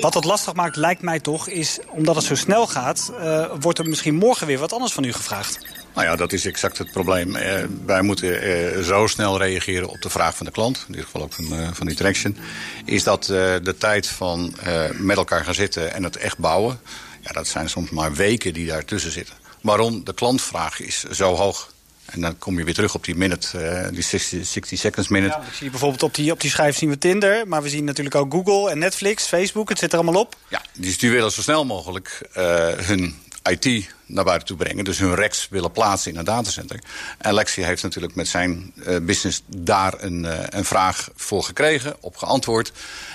Wat 0.00 0.14
het 0.14 0.24
lastig 0.24 0.54
maakt, 0.54 0.76
lijkt 0.76 1.02
mij 1.02 1.20
toch, 1.20 1.48
is 1.48 1.78
omdat 1.88 2.16
het 2.16 2.24
zo 2.24 2.34
snel 2.34 2.66
gaat, 2.66 3.12
uh, 3.20 3.46
wordt 3.60 3.78
er 3.78 3.88
misschien 3.88 4.14
morgen 4.14 4.46
weer 4.46 4.58
wat 4.58 4.72
anders 4.72 4.92
van 4.92 5.04
u 5.04 5.12
gevraagd. 5.12 5.58
Nou 5.94 6.06
ja, 6.06 6.16
dat 6.16 6.32
is 6.32 6.46
exact 6.46 6.78
het 6.78 6.92
probleem. 6.92 7.36
Uh, 7.36 7.54
wij 7.86 8.02
moeten 8.02 8.48
uh, 8.48 8.82
zo 8.82 9.06
snel 9.06 9.38
reageren 9.38 9.88
op 9.88 10.02
de 10.02 10.10
vraag 10.10 10.36
van 10.36 10.46
de 10.46 10.52
klant, 10.52 10.84
in 10.86 10.92
dit 10.92 11.04
geval 11.04 11.22
ook 11.22 11.32
van, 11.32 11.44
uh, 11.44 11.68
van 11.72 11.88
Interaction. 11.88 12.36
Is 12.84 13.02
dat 13.02 13.24
de 13.24 13.74
tijd 13.78 14.06
van 14.06 14.54
met 14.92 15.16
elkaar 15.16 15.44
gaan 15.44 15.54
zitten 15.54 15.94
en 15.94 16.02
het 16.02 16.16
echt 16.16 16.38
bouwen, 16.38 16.80
ja, 17.22 17.32
dat 17.32 17.48
zijn 17.48 17.68
soms 17.68 17.90
maar 17.90 18.14
weken 18.14 18.52
die 18.52 18.66
daartussen 18.66 19.10
zitten. 19.10 19.34
Waarom? 19.60 20.04
De 20.04 20.14
klantvraag 20.14 20.80
is 20.80 21.02
zo 21.02 21.34
hoog. 21.34 21.72
En 22.04 22.20
dan 22.20 22.38
kom 22.38 22.58
je 22.58 22.64
weer 22.64 22.74
terug 22.74 22.94
op 22.94 23.04
die 23.04 23.14
minute, 23.14 23.58
uh, 23.58 23.88
die 23.94 24.02
60, 24.02 24.46
60 24.46 24.78
seconds 24.78 25.08
minute. 25.08 25.36
Ja, 25.38 25.46
ik 25.46 25.54
zie 25.54 25.70
bijvoorbeeld 25.70 26.02
op 26.02 26.14
die, 26.14 26.32
op 26.32 26.40
die 26.40 26.50
schijf 26.50 26.76
zien 26.76 26.88
we 26.88 26.98
Tinder. 26.98 27.48
Maar 27.48 27.62
we 27.62 27.68
zien 27.68 27.84
natuurlijk 27.84 28.16
ook 28.16 28.32
Google 28.32 28.70
en 28.70 28.78
Netflix, 28.78 29.26
Facebook. 29.26 29.68
Het 29.68 29.78
zit 29.78 29.92
er 29.92 29.98
allemaal 29.98 30.20
op. 30.20 30.36
Ja, 30.48 30.62
dus 30.78 30.98
die 30.98 31.10
willen 31.10 31.32
zo 31.32 31.42
snel 31.42 31.64
mogelijk 31.64 32.28
uh, 32.36 32.68
hun 32.68 33.14
IT 33.42 33.90
naar 34.06 34.24
buiten 34.24 34.48
toe 34.48 34.56
brengen. 34.56 34.84
Dus 34.84 34.98
hun 34.98 35.14
racks 35.14 35.48
willen 35.50 35.70
plaatsen 35.70 36.12
in 36.12 36.18
een 36.18 36.24
datacenter. 36.24 36.78
En 37.18 37.46
heeft 37.46 37.82
natuurlijk 37.82 38.14
met 38.14 38.28
zijn 38.28 38.72
uh, 38.76 38.96
business 39.00 39.42
daar 39.46 39.94
een, 39.98 40.24
uh, 40.24 40.38
een 40.48 40.64
vraag 40.64 41.08
voor 41.14 41.42
gekregen, 41.42 41.96
op 42.00 42.16
geantwoord. 42.16 42.72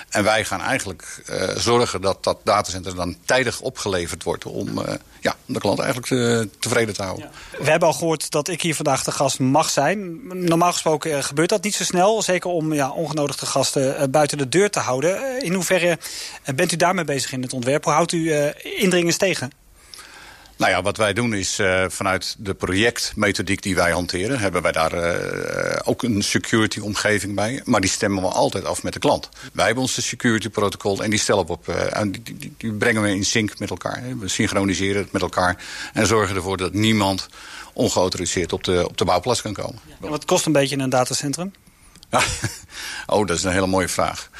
En 0.08 0.24
wij 0.24 0.44
gaan 0.44 0.60
eigenlijk 0.60 1.22
uh, 1.30 1.56
zorgen 1.56 2.00
dat 2.00 2.24
dat 2.24 2.38
datacenter 2.44 2.94
dan 2.94 3.16
tijdig 3.24 3.60
opgeleverd 3.60 4.22
wordt... 4.22 4.44
om 4.44 4.80
ja, 5.20 5.36
de 5.46 5.58
klant 5.58 5.78
eigenlijk 5.78 6.10
uh, 6.10 6.42
tevreden 6.58 6.94
te 6.94 7.02
houden. 7.02 7.30
We 7.58 7.70
hebben 7.70 7.88
al 7.88 7.94
gehoord 7.94 8.30
dat 8.30 8.48
ik 8.48 8.62
hier 8.62 8.74
vandaag 8.74 9.04
de 9.04 9.12
gast 9.12 9.38
mag 9.38 9.70
zijn. 9.70 10.20
Normaal 10.44 10.72
gesproken 10.72 11.24
gebeurt 11.24 11.48
dat 11.48 11.62
niet 11.62 11.74
zo 11.74 11.84
snel. 11.84 12.22
Zeker 12.22 12.50
om 12.50 12.72
ja, 12.72 12.90
ongenodigde 12.90 13.46
gasten 13.46 14.10
buiten 14.10 14.38
de 14.38 14.48
deur 14.48 14.70
te 14.70 14.80
houden. 14.80 15.42
In 15.42 15.52
hoeverre 15.52 15.98
bent 16.54 16.72
u 16.72 16.76
daarmee 16.76 17.04
bezig 17.04 17.32
in 17.32 17.42
het 17.42 17.52
ontwerp? 17.52 17.84
Hoe 17.84 17.92
houdt 17.92 18.12
u 18.12 18.32
indringers 18.62 19.16
tegen? 19.16 19.50
Nou 20.58 20.70
ja, 20.70 20.82
wat 20.82 20.96
wij 20.96 21.12
doen 21.12 21.34
is 21.34 21.58
uh, 21.58 21.84
vanuit 21.88 22.36
de 22.38 22.54
projectmethodiek 22.54 23.62
die 23.62 23.74
wij 23.74 23.90
hanteren... 23.90 24.38
hebben 24.38 24.62
wij 24.62 24.72
daar 24.72 24.94
uh, 24.94 25.76
ook 25.84 26.02
een 26.02 26.22
security-omgeving 26.22 27.34
bij. 27.34 27.62
Maar 27.64 27.80
die 27.80 27.90
stemmen 27.90 28.22
we 28.22 28.28
altijd 28.28 28.64
af 28.64 28.82
met 28.82 28.92
de 28.92 28.98
klant. 28.98 29.28
Wij 29.52 29.64
hebben 29.64 29.82
onze 29.82 30.02
security-protocol 30.02 31.02
en 31.02 31.10
die 31.10 31.18
stellen 31.18 31.46
we 31.46 31.52
op... 31.52 31.68
Uh, 31.68 32.02
die, 32.02 32.22
die, 32.22 32.54
die, 32.56 32.72
brengen 32.72 33.02
we 33.02 33.10
in 33.10 33.24
sync 33.24 33.58
met 33.58 33.70
elkaar. 33.70 34.02
We 34.18 34.28
synchroniseren 34.28 35.02
het 35.02 35.12
met 35.12 35.22
elkaar 35.22 35.64
en 35.92 36.06
zorgen 36.06 36.36
ervoor 36.36 36.56
dat 36.56 36.72
niemand 36.72 37.28
ongeautoriseerd 37.72 38.52
op 38.52 38.64
de, 38.64 38.88
op 38.88 38.96
de 38.96 39.04
bouwplaats 39.04 39.42
kan 39.42 39.52
komen. 39.52 39.80
En 40.00 40.08
wat 40.08 40.24
kost 40.24 40.46
een 40.46 40.52
beetje 40.52 40.78
een 40.78 40.90
datacentrum? 40.90 41.52
oh, 43.06 43.26
dat 43.26 43.36
is 43.36 43.44
een 43.44 43.52
hele 43.52 43.66
mooie 43.66 43.88
vraag. 43.88 44.30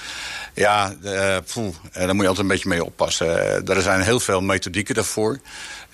Ja, 0.58 0.94
uh, 1.04 1.36
poeh, 1.52 1.74
daar 1.92 2.14
moet 2.14 2.22
je 2.22 2.28
altijd 2.28 2.38
een 2.38 2.46
beetje 2.46 2.68
mee 2.68 2.84
oppassen. 2.84 3.66
er 3.66 3.82
zijn 3.82 4.00
heel 4.00 4.20
veel 4.20 4.40
methodieken 4.40 4.94
daarvoor. 4.94 5.38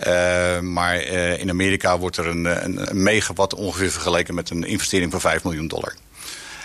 Uh, 0.07 0.61
maar 0.61 1.07
uh, 1.07 1.39
in 1.41 1.51
Amerika 1.51 1.99
wordt 1.99 2.17
er 2.17 2.27
een, 2.27 2.45
een, 2.45 2.91
een, 2.91 3.03
megawatt 3.03 3.55
ongeveer 3.55 3.91
vergeleken 3.91 4.35
met 4.35 4.51
een 4.51 4.65
investering 4.65 5.11
van 5.11 5.21
5 5.21 5.45
miljoen 5.45 5.69
dollar. 5.69 5.95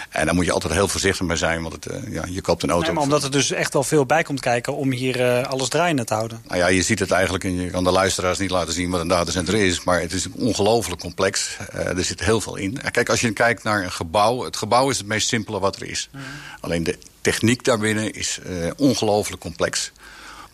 En 0.10 0.26
daar 0.26 0.36
moet 0.36 0.46
je 0.46 0.52
altijd 0.52 0.74
heel 0.74 0.88
voorzichtig 0.88 1.28
mee 1.28 1.38
zijn, 1.38 1.62
want 1.62 1.74
het, 1.74 1.88
ja, 2.10 2.24
je 2.30 2.42
koopt 2.42 2.64
een 2.64 2.70
auto. 2.70 2.86
Nee, 2.86 2.96
maar 2.96 3.04
omdat 3.04 3.24
er 3.24 3.32
dus 3.32 3.52
echt 3.52 3.74
wel 3.74 3.84
veel 3.84 4.06
bij 4.06 4.24
komt 4.24 4.40
kijken 4.40 4.76
om 4.76 4.92
hier 4.92 5.46
alles 5.46 5.70
draaiende 5.70 6.04
te 6.04 6.14
houden. 6.14 6.42
Nou 6.48 6.60
ja, 6.60 6.68
je 6.68 6.82
ziet 6.82 7.00
het 7.00 7.12
eigenlijk, 7.12 7.44
en 7.44 7.56
je 7.56 7.70
kan 7.70 7.84
de 7.84 7.92
luisteraars 7.92 8.38
niet 8.38 8.50
laten 8.50 8.74
zien 8.74 8.90
wat 8.90 9.02
een 9.02 9.08
datacenter 9.08 9.54
is, 9.54 9.84
maar 9.84 10.02
het 10.02 10.14
is 10.14 10.28
ongelooflijk 10.36 11.02
complex. 11.02 11.58
er 11.72 12.04
zit 12.04 12.20
heel 12.20 12.42
veel 12.42 12.56
in. 12.56 12.80
Kijk, 12.92 13.10
als 13.10 13.22
je 13.22 13.32
kijkt 13.32 13.64
naar 13.64 13.84
een 13.84 13.92
gebouw, 13.92 14.44
het 14.44 14.58
gebouw 14.58 14.90
is 14.90 14.98
het 14.98 15.08
meest 15.08 15.28
simpele 15.28 15.60
wat 15.60 15.76
er 15.76 15.90
is. 15.90 16.10
Mm. 16.12 16.22
Alleen 16.62 16.84
de 16.84 16.98
techniek 17.32 17.64
daarbinnen 17.64 18.14
is 18.14 18.40
ongelooflijk 18.78 19.42
complex. 19.42 19.92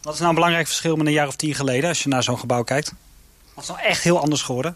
Wat 0.01 0.13
is 0.13 0.19
nou 0.19 0.29
een 0.29 0.35
belangrijk 0.35 0.67
verschil 0.67 0.95
met 0.95 1.07
een 1.07 1.13
jaar 1.13 1.27
of 1.27 1.35
tien 1.35 1.55
geleden... 1.55 1.89
als 1.89 2.03
je 2.03 2.09
naar 2.09 2.23
zo'n 2.23 2.39
gebouw 2.39 2.63
kijkt? 2.63 2.93
Wat 3.53 3.63
is 3.63 3.69
nou 3.69 3.81
echt 3.81 4.03
heel 4.03 4.19
anders 4.19 4.41
geworden? 4.41 4.75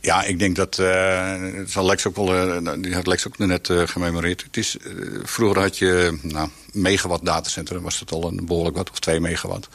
Ja, 0.00 0.22
ik 0.22 0.38
denk 0.38 0.56
dat... 0.56 0.78
Uh, 0.78 1.34
zal 1.66 1.84
Lex 1.84 2.06
ook 2.06 2.16
wel, 2.16 2.60
uh, 2.62 2.72
die 2.78 2.94
had 2.94 3.06
Lex 3.06 3.26
ook 3.26 3.38
net 3.38 3.68
uh, 3.68 3.82
gememoreerd. 3.86 4.42
Het 4.42 4.56
is, 4.56 4.76
vroeger 5.22 5.62
had 5.62 5.78
je 5.78 6.18
nou, 6.22 6.48
megawatt 6.72 7.24
datacenter. 7.24 7.80
was 7.80 8.00
het 8.00 8.12
al 8.12 8.28
een 8.28 8.46
behoorlijk 8.46 8.76
wat, 8.76 8.90
of 8.90 8.98
2 8.98 9.20
megawatt. 9.20 9.68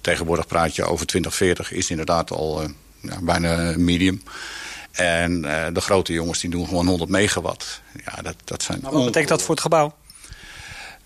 Tegenwoordig 0.00 0.46
praat 0.46 0.74
je 0.74 0.84
over 0.84 1.06
2040. 1.06 1.72
Is 1.72 1.90
inderdaad 1.90 2.30
al 2.30 2.62
ja, 3.00 3.20
bijna 3.22 3.74
medium. 3.76 4.22
En 4.90 5.42
de 5.72 5.80
grote 5.80 6.12
jongens 6.12 6.40
die 6.40 6.50
doen 6.50 6.66
gewoon 6.66 6.86
100 6.86 7.10
megawatt. 7.10 7.80
Ja, 8.04 8.22
dat, 8.22 8.34
dat 8.44 8.62
zijn 8.62 8.78
maar 8.82 8.92
wat 8.92 9.04
betekent 9.04 9.28
dat 9.28 9.42
voor 9.42 9.54
het 9.54 9.62
gebouw? 9.62 9.94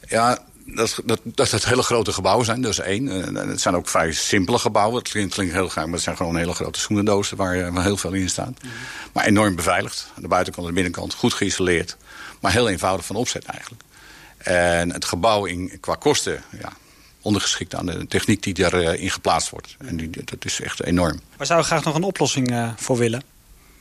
Ja, 0.09 0.39
dat, 0.67 1.01
dat, 1.05 1.21
dat 1.25 1.51
het 1.51 1.65
hele 1.65 1.83
grote 1.83 2.13
gebouwen 2.13 2.45
zijn, 2.45 2.61
dat 2.61 2.71
is 2.71 2.79
één. 2.79 3.07
het 3.35 3.61
zijn 3.61 3.77
ook 3.77 3.89
vrij 3.89 4.13
simpele 4.13 4.59
gebouwen. 4.59 4.99
Het 4.99 5.09
klinkt, 5.09 5.35
klinkt 5.35 5.53
heel 5.53 5.69
gaar, 5.69 5.85
maar 5.85 5.95
het 5.95 6.03
zijn 6.03 6.17
gewoon 6.17 6.37
hele 6.37 6.55
grote 6.55 6.81
schoenendozen... 6.81 7.37
waar, 7.37 7.73
waar 7.73 7.83
heel 7.83 7.97
veel 7.97 8.13
in 8.13 8.29
staat. 8.29 8.63
Mm 8.63 8.71
-hmm. 8.71 8.79
Maar 9.13 9.25
enorm 9.25 9.57
beveiligd. 9.57 10.07
Aan 10.17 10.23
de 10.23 10.29
buitenkant 10.29 10.67
en 10.67 10.75
de 10.75 10.81
binnenkant 10.81 11.15
goed 11.15 11.35
geïsoleerd. 11.35 11.97
Maar 12.41 12.53
heel 12.53 12.69
eenvoudig 12.69 13.07
van 13.07 13.17
opzet 13.17 13.45
eigenlijk. 13.45 13.83
En 14.39 14.93
het 14.93 15.05
gebouw 15.05 15.45
in, 15.45 15.79
qua 15.81 15.95
kosten... 15.95 16.43
Ja, 16.61 16.73
ondergeschikt 17.25 17.75
aan 17.75 17.87
de 17.87 18.07
techniek 18.07 18.43
die 18.43 18.55
daarin 18.55 19.05
uh, 19.05 19.13
geplaatst 19.13 19.51
wordt. 19.51 19.77
En 19.79 19.97
die, 19.97 20.11
dat 20.11 20.45
is 20.45 20.61
echt 20.61 20.83
enorm. 20.83 21.21
Waar 21.37 21.47
zou 21.47 21.61
je 21.61 21.67
graag 21.67 21.85
nog 21.85 21.95
een 21.95 22.03
oplossing 22.03 22.73
voor 22.77 22.97
willen? 22.97 23.23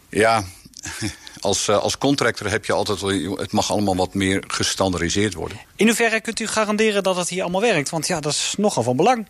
Ja, 0.10 0.44
als, 1.40 1.68
uh, 1.68 1.78
als 1.78 1.98
contractor 1.98 2.50
heb 2.50 2.66
je 2.66 2.74
altijd... 2.74 3.02
het 3.40 3.52
mag 3.52 3.72
allemaal 3.72 3.96
wat 3.96 4.14
meer 4.14 4.44
gestandardiseerd 4.48 5.34
worden. 5.34 5.60
In 5.76 5.86
hoeverre 5.86 6.22
kunt 6.22 6.40
u 6.40 6.48
garanderen 6.48 7.04
dat 7.04 7.16
het 7.16 7.30
hier 7.30 7.42
allemaal 7.42 7.62
werkt? 7.62 7.90
Want 7.90 8.08
ja, 8.08 8.20
dat 8.20 8.32
is 8.32 8.54
nogal 8.58 8.84
van 8.84 8.96
belang. 8.96 9.28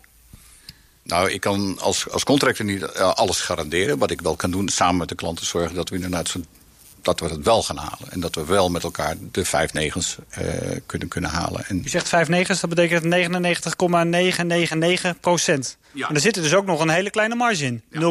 Nou, 1.02 1.30
ik 1.30 1.40
kan 1.40 1.78
als, 1.80 2.10
als 2.10 2.24
contractor 2.24 2.64
niet 2.64 2.82
uh, 2.82 3.12
alles 3.12 3.40
garanderen. 3.40 3.98
Wat 3.98 4.10
ik 4.10 4.20
wel 4.20 4.36
kan 4.36 4.50
doen, 4.50 4.68
samen 4.68 4.96
met 4.96 5.08
de 5.08 5.14
klanten 5.14 5.46
zorgen 5.46 5.74
dat 5.74 5.88
we 5.88 5.94
inderdaad 5.94 6.28
zo, 6.28 6.40
dat 7.04 7.20
we 7.20 7.26
het 7.26 7.44
wel 7.44 7.62
gaan 7.62 7.76
halen. 7.76 8.10
En 8.10 8.20
dat 8.20 8.34
we 8.34 8.44
wel 8.44 8.68
met 8.68 8.82
elkaar 8.82 9.14
de 9.32 9.44
vijf 9.44 9.72
negens 9.72 10.16
uh, 10.38 10.46
kunnen, 10.86 11.08
kunnen 11.08 11.30
halen. 11.30 11.66
En 11.66 11.82
U 11.84 11.88
zegt 11.88 12.08
vijf 12.08 12.28
negens, 12.28 12.60
dat 12.60 12.70
betekent 12.70 13.04
99,999 13.04 15.20
procent. 15.20 15.76
Ja. 15.92 16.08
En 16.08 16.14
er 16.14 16.20
zit 16.20 16.36
er 16.36 16.42
dus 16.42 16.54
ook 16.54 16.66
nog 16.66 16.80
een 16.80 16.88
hele 16.88 17.10
kleine 17.10 17.34
marge 17.34 17.64
in. 17.64 17.82
Ja. 17.90 18.00
0,0001. 18.00 18.06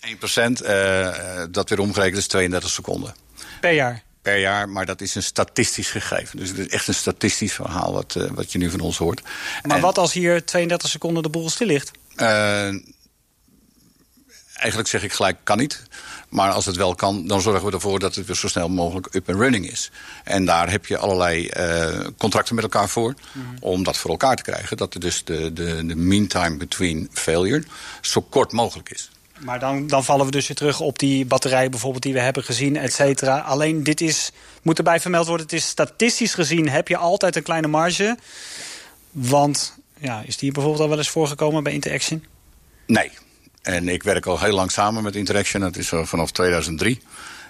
1 0.00 0.18
procent, 0.18 0.62
uh, 0.62 1.08
dat 1.50 1.68
weer 1.68 1.80
omgerekend 1.80 2.18
is 2.18 2.26
32 2.26 2.70
seconden. 2.70 3.14
Per 3.60 3.72
jaar? 3.72 4.02
Per 4.22 4.38
jaar, 4.38 4.68
maar 4.68 4.86
dat 4.86 5.00
is 5.00 5.14
een 5.14 5.22
statistisch 5.22 5.90
gegeven. 5.90 6.38
Dus 6.38 6.48
het 6.48 6.58
is 6.58 6.68
echt 6.68 6.88
een 6.88 6.94
statistisch 6.94 7.52
verhaal 7.52 7.92
wat, 7.92 8.14
uh, 8.18 8.30
wat 8.30 8.52
je 8.52 8.58
nu 8.58 8.70
van 8.70 8.80
ons 8.80 8.98
hoort. 8.98 9.22
Maar 9.62 9.76
en, 9.76 9.82
wat 9.82 9.98
als 9.98 10.12
hier 10.12 10.44
32 10.44 10.90
seconden 10.90 11.22
de 11.22 11.28
boel 11.28 11.50
stil 11.50 11.66
ligt? 11.66 11.90
eigenlijk 14.62 14.88
zeg 14.88 15.02
ik 15.02 15.12
gelijk, 15.12 15.36
kan 15.42 15.58
niet. 15.58 15.82
Maar 16.32 16.50
als 16.50 16.66
het 16.66 16.76
wel 16.76 16.94
kan, 16.94 17.26
dan 17.26 17.40
zorgen 17.40 17.66
we 17.66 17.72
ervoor 17.72 17.98
dat 17.98 18.14
het 18.14 18.26
weer 18.26 18.36
zo 18.36 18.48
snel 18.48 18.68
mogelijk 18.68 19.14
up 19.14 19.28
and 19.28 19.38
running 19.38 19.70
is. 19.70 19.90
En 20.24 20.44
daar 20.44 20.70
heb 20.70 20.86
je 20.86 20.98
allerlei 20.98 21.50
uh, 21.56 22.06
contracten 22.18 22.54
met 22.54 22.64
elkaar 22.64 22.88
voor. 22.88 23.14
Mm 23.32 23.42
-hmm. 23.42 23.56
Om 23.60 23.82
dat 23.82 23.96
voor 23.96 24.10
elkaar 24.10 24.36
te 24.36 24.42
krijgen. 24.42 24.76
Dat 24.76 24.94
er 24.94 25.00
dus 25.00 25.24
de, 25.24 25.52
de, 25.52 25.86
de 25.86 25.96
mean 25.96 26.26
time 26.26 26.56
between 26.56 27.08
failure 27.12 27.64
zo 28.00 28.20
kort 28.20 28.52
mogelijk 28.52 28.90
is. 28.90 29.10
Maar 29.38 29.58
dan, 29.58 29.86
dan 29.86 30.04
vallen 30.04 30.26
we 30.26 30.32
dus 30.32 30.46
weer 30.46 30.56
terug 30.56 30.80
op 30.80 30.98
die 30.98 31.26
batterijen 31.26 31.70
bijvoorbeeld 31.70 32.02
die 32.02 32.12
we 32.12 32.20
hebben 32.20 32.44
gezien, 32.44 32.76
et 32.76 32.92
cetera. 32.92 33.38
Alleen 33.38 33.82
dit 33.82 34.00
is, 34.00 34.30
moet 34.62 34.78
erbij 34.78 35.00
vermeld 35.00 35.26
worden, 35.26 35.46
het 35.46 35.54
is 35.54 35.68
statistisch 35.68 36.34
gezien 36.34 36.68
heb 36.68 36.88
je 36.88 36.96
altijd 36.96 37.36
een 37.36 37.42
kleine 37.42 37.68
marge. 37.68 38.18
Want, 39.10 39.76
ja, 39.98 40.22
is 40.26 40.36
die 40.36 40.52
bijvoorbeeld 40.52 40.82
al 40.82 40.88
wel 40.88 40.98
eens 40.98 41.10
voorgekomen 41.10 41.62
bij 41.62 41.72
Interaction? 41.72 42.24
Nee, 42.86 43.10
en 43.62 43.88
ik 43.88 44.02
werk 44.02 44.26
al 44.26 44.40
heel 44.40 44.54
lang 44.54 44.70
samen 44.70 45.02
met 45.02 45.16
Interaction. 45.16 45.60
Dat 45.60 45.76
is 45.76 45.88
vanaf 45.88 46.30
2003. 46.30 47.00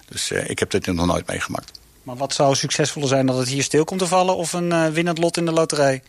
Dus 0.09 0.31
uh, 0.31 0.51
ik 0.51 0.59
heb 0.59 0.70
dit 0.70 0.87
nog 0.87 1.07
nooit 1.07 1.27
meegemaakt. 1.27 1.81
Maar 2.03 2.16
wat 2.16 2.35
zou 2.35 2.55
succesvoller 2.55 3.09
zijn? 3.09 3.27
Dat 3.27 3.37
het 3.38 3.48
hier 3.48 3.62
stil 3.62 3.85
komt 3.85 4.01
te 4.01 4.07
vallen 4.07 4.37
of 4.37 4.53
een 4.53 4.70
uh, 4.70 4.87
winnend 4.87 5.18
lot 5.18 5.37
in 5.37 5.44
de 5.44 5.53
loterij? 5.53 6.03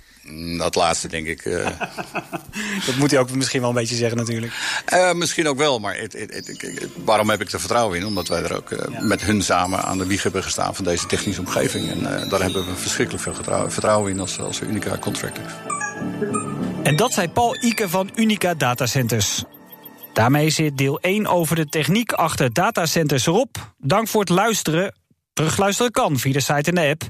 Dat 0.57 0.75
laatste, 0.75 1.07
denk 1.07 1.27
ik. 1.27 1.45
Uh... 1.45 1.65
dat 2.85 2.95
moet 2.97 3.11
hij 3.11 3.19
ook 3.19 3.31
misschien 3.31 3.59
wel 3.59 3.69
een 3.69 3.75
beetje 3.75 3.95
zeggen 3.95 4.17
natuurlijk. 4.17 4.53
Uh, 4.93 5.13
misschien 5.13 5.47
ook 5.47 5.57
wel, 5.57 5.79
maar 5.79 5.97
het, 5.97 6.13
het, 6.13 6.33
het, 6.33 6.89
waarom 7.03 7.29
heb 7.29 7.41
ik 7.41 7.51
er 7.51 7.59
vertrouwen 7.59 7.97
in? 7.97 8.05
Omdat 8.05 8.27
wij 8.27 8.43
er 8.43 8.55
ook 8.55 8.69
uh, 8.69 8.79
ja. 8.91 9.01
met 9.01 9.21
hun 9.21 9.41
samen 9.41 9.83
aan 9.83 9.97
de 9.97 10.05
wieg 10.05 10.23
hebben 10.23 10.43
gestaan 10.43 10.75
van 10.75 10.85
deze 10.85 11.05
technische 11.05 11.41
omgeving. 11.41 11.89
En 11.89 12.29
daar 12.29 12.41
hebben 12.41 12.65
we 12.65 12.75
verschrikkelijk 12.75 13.23
veel 13.23 13.69
vertrouwen 13.69 14.11
in 14.11 14.19
als, 14.19 14.39
als 14.39 14.61
Unica 14.61 14.97
contractor. 14.97 15.45
En 16.83 16.95
dat 16.95 17.13
zei 17.13 17.29
Paul 17.29 17.55
Ike 17.63 17.89
van 17.89 18.09
Unica 18.15 18.53
Datacenters. 18.53 19.43
Daarmee 20.13 20.49
zit 20.49 20.77
deel 20.77 20.99
1 20.99 21.27
over 21.27 21.55
de 21.55 21.65
techniek 21.65 22.11
achter 22.11 22.53
datacenters 22.53 23.25
erop. 23.25 23.73
Dank 23.77 24.07
voor 24.07 24.19
het 24.19 24.29
luisteren. 24.29 24.95
Terugluisteren 25.33 25.91
kan 25.91 26.19
via 26.19 26.33
de 26.33 26.39
site 26.39 26.69
en 26.69 26.75
de 26.75 26.87
app. 26.87 27.03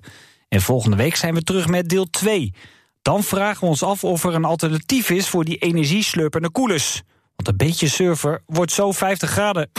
En 0.50 0.62
volgende 0.62 0.96
week 0.96 1.16
zijn 1.16 1.34
we 1.34 1.44
terug 1.44 1.68
met 1.68 1.90
deel 1.90 2.06
2. 2.10 2.54
Dan 3.02 3.24
vragen 3.24 3.60
we 3.60 3.66
ons 3.66 3.84
af 3.84 4.04
of 4.04 4.24
er 4.24 4.34
een 4.34 4.46
alternatief 4.46 5.10
is 5.10 5.28
voor 5.28 5.46
die 5.46 5.58
energieslurpende 5.58 6.50
koelers. 6.50 7.02
Want 7.36 7.48
een 7.48 7.68
beetje 7.68 7.88
server 7.88 8.42
wordt 8.46 8.72
zo 8.72 8.92
50 8.92 9.30
graden. 9.30 9.70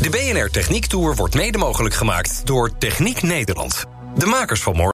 De 0.00 0.10
BNR 0.10 0.50
Techniek 0.50 0.86
Tour 0.86 1.14
wordt 1.14 1.34
mede 1.34 1.58
mogelijk 1.58 1.94
gemaakt 1.94 2.46
door 2.46 2.78
Techniek 2.78 3.22
Nederland. 3.22 3.84
De 4.14 4.26
makers 4.26 4.62
van 4.62 4.72
morgen. 4.72 4.93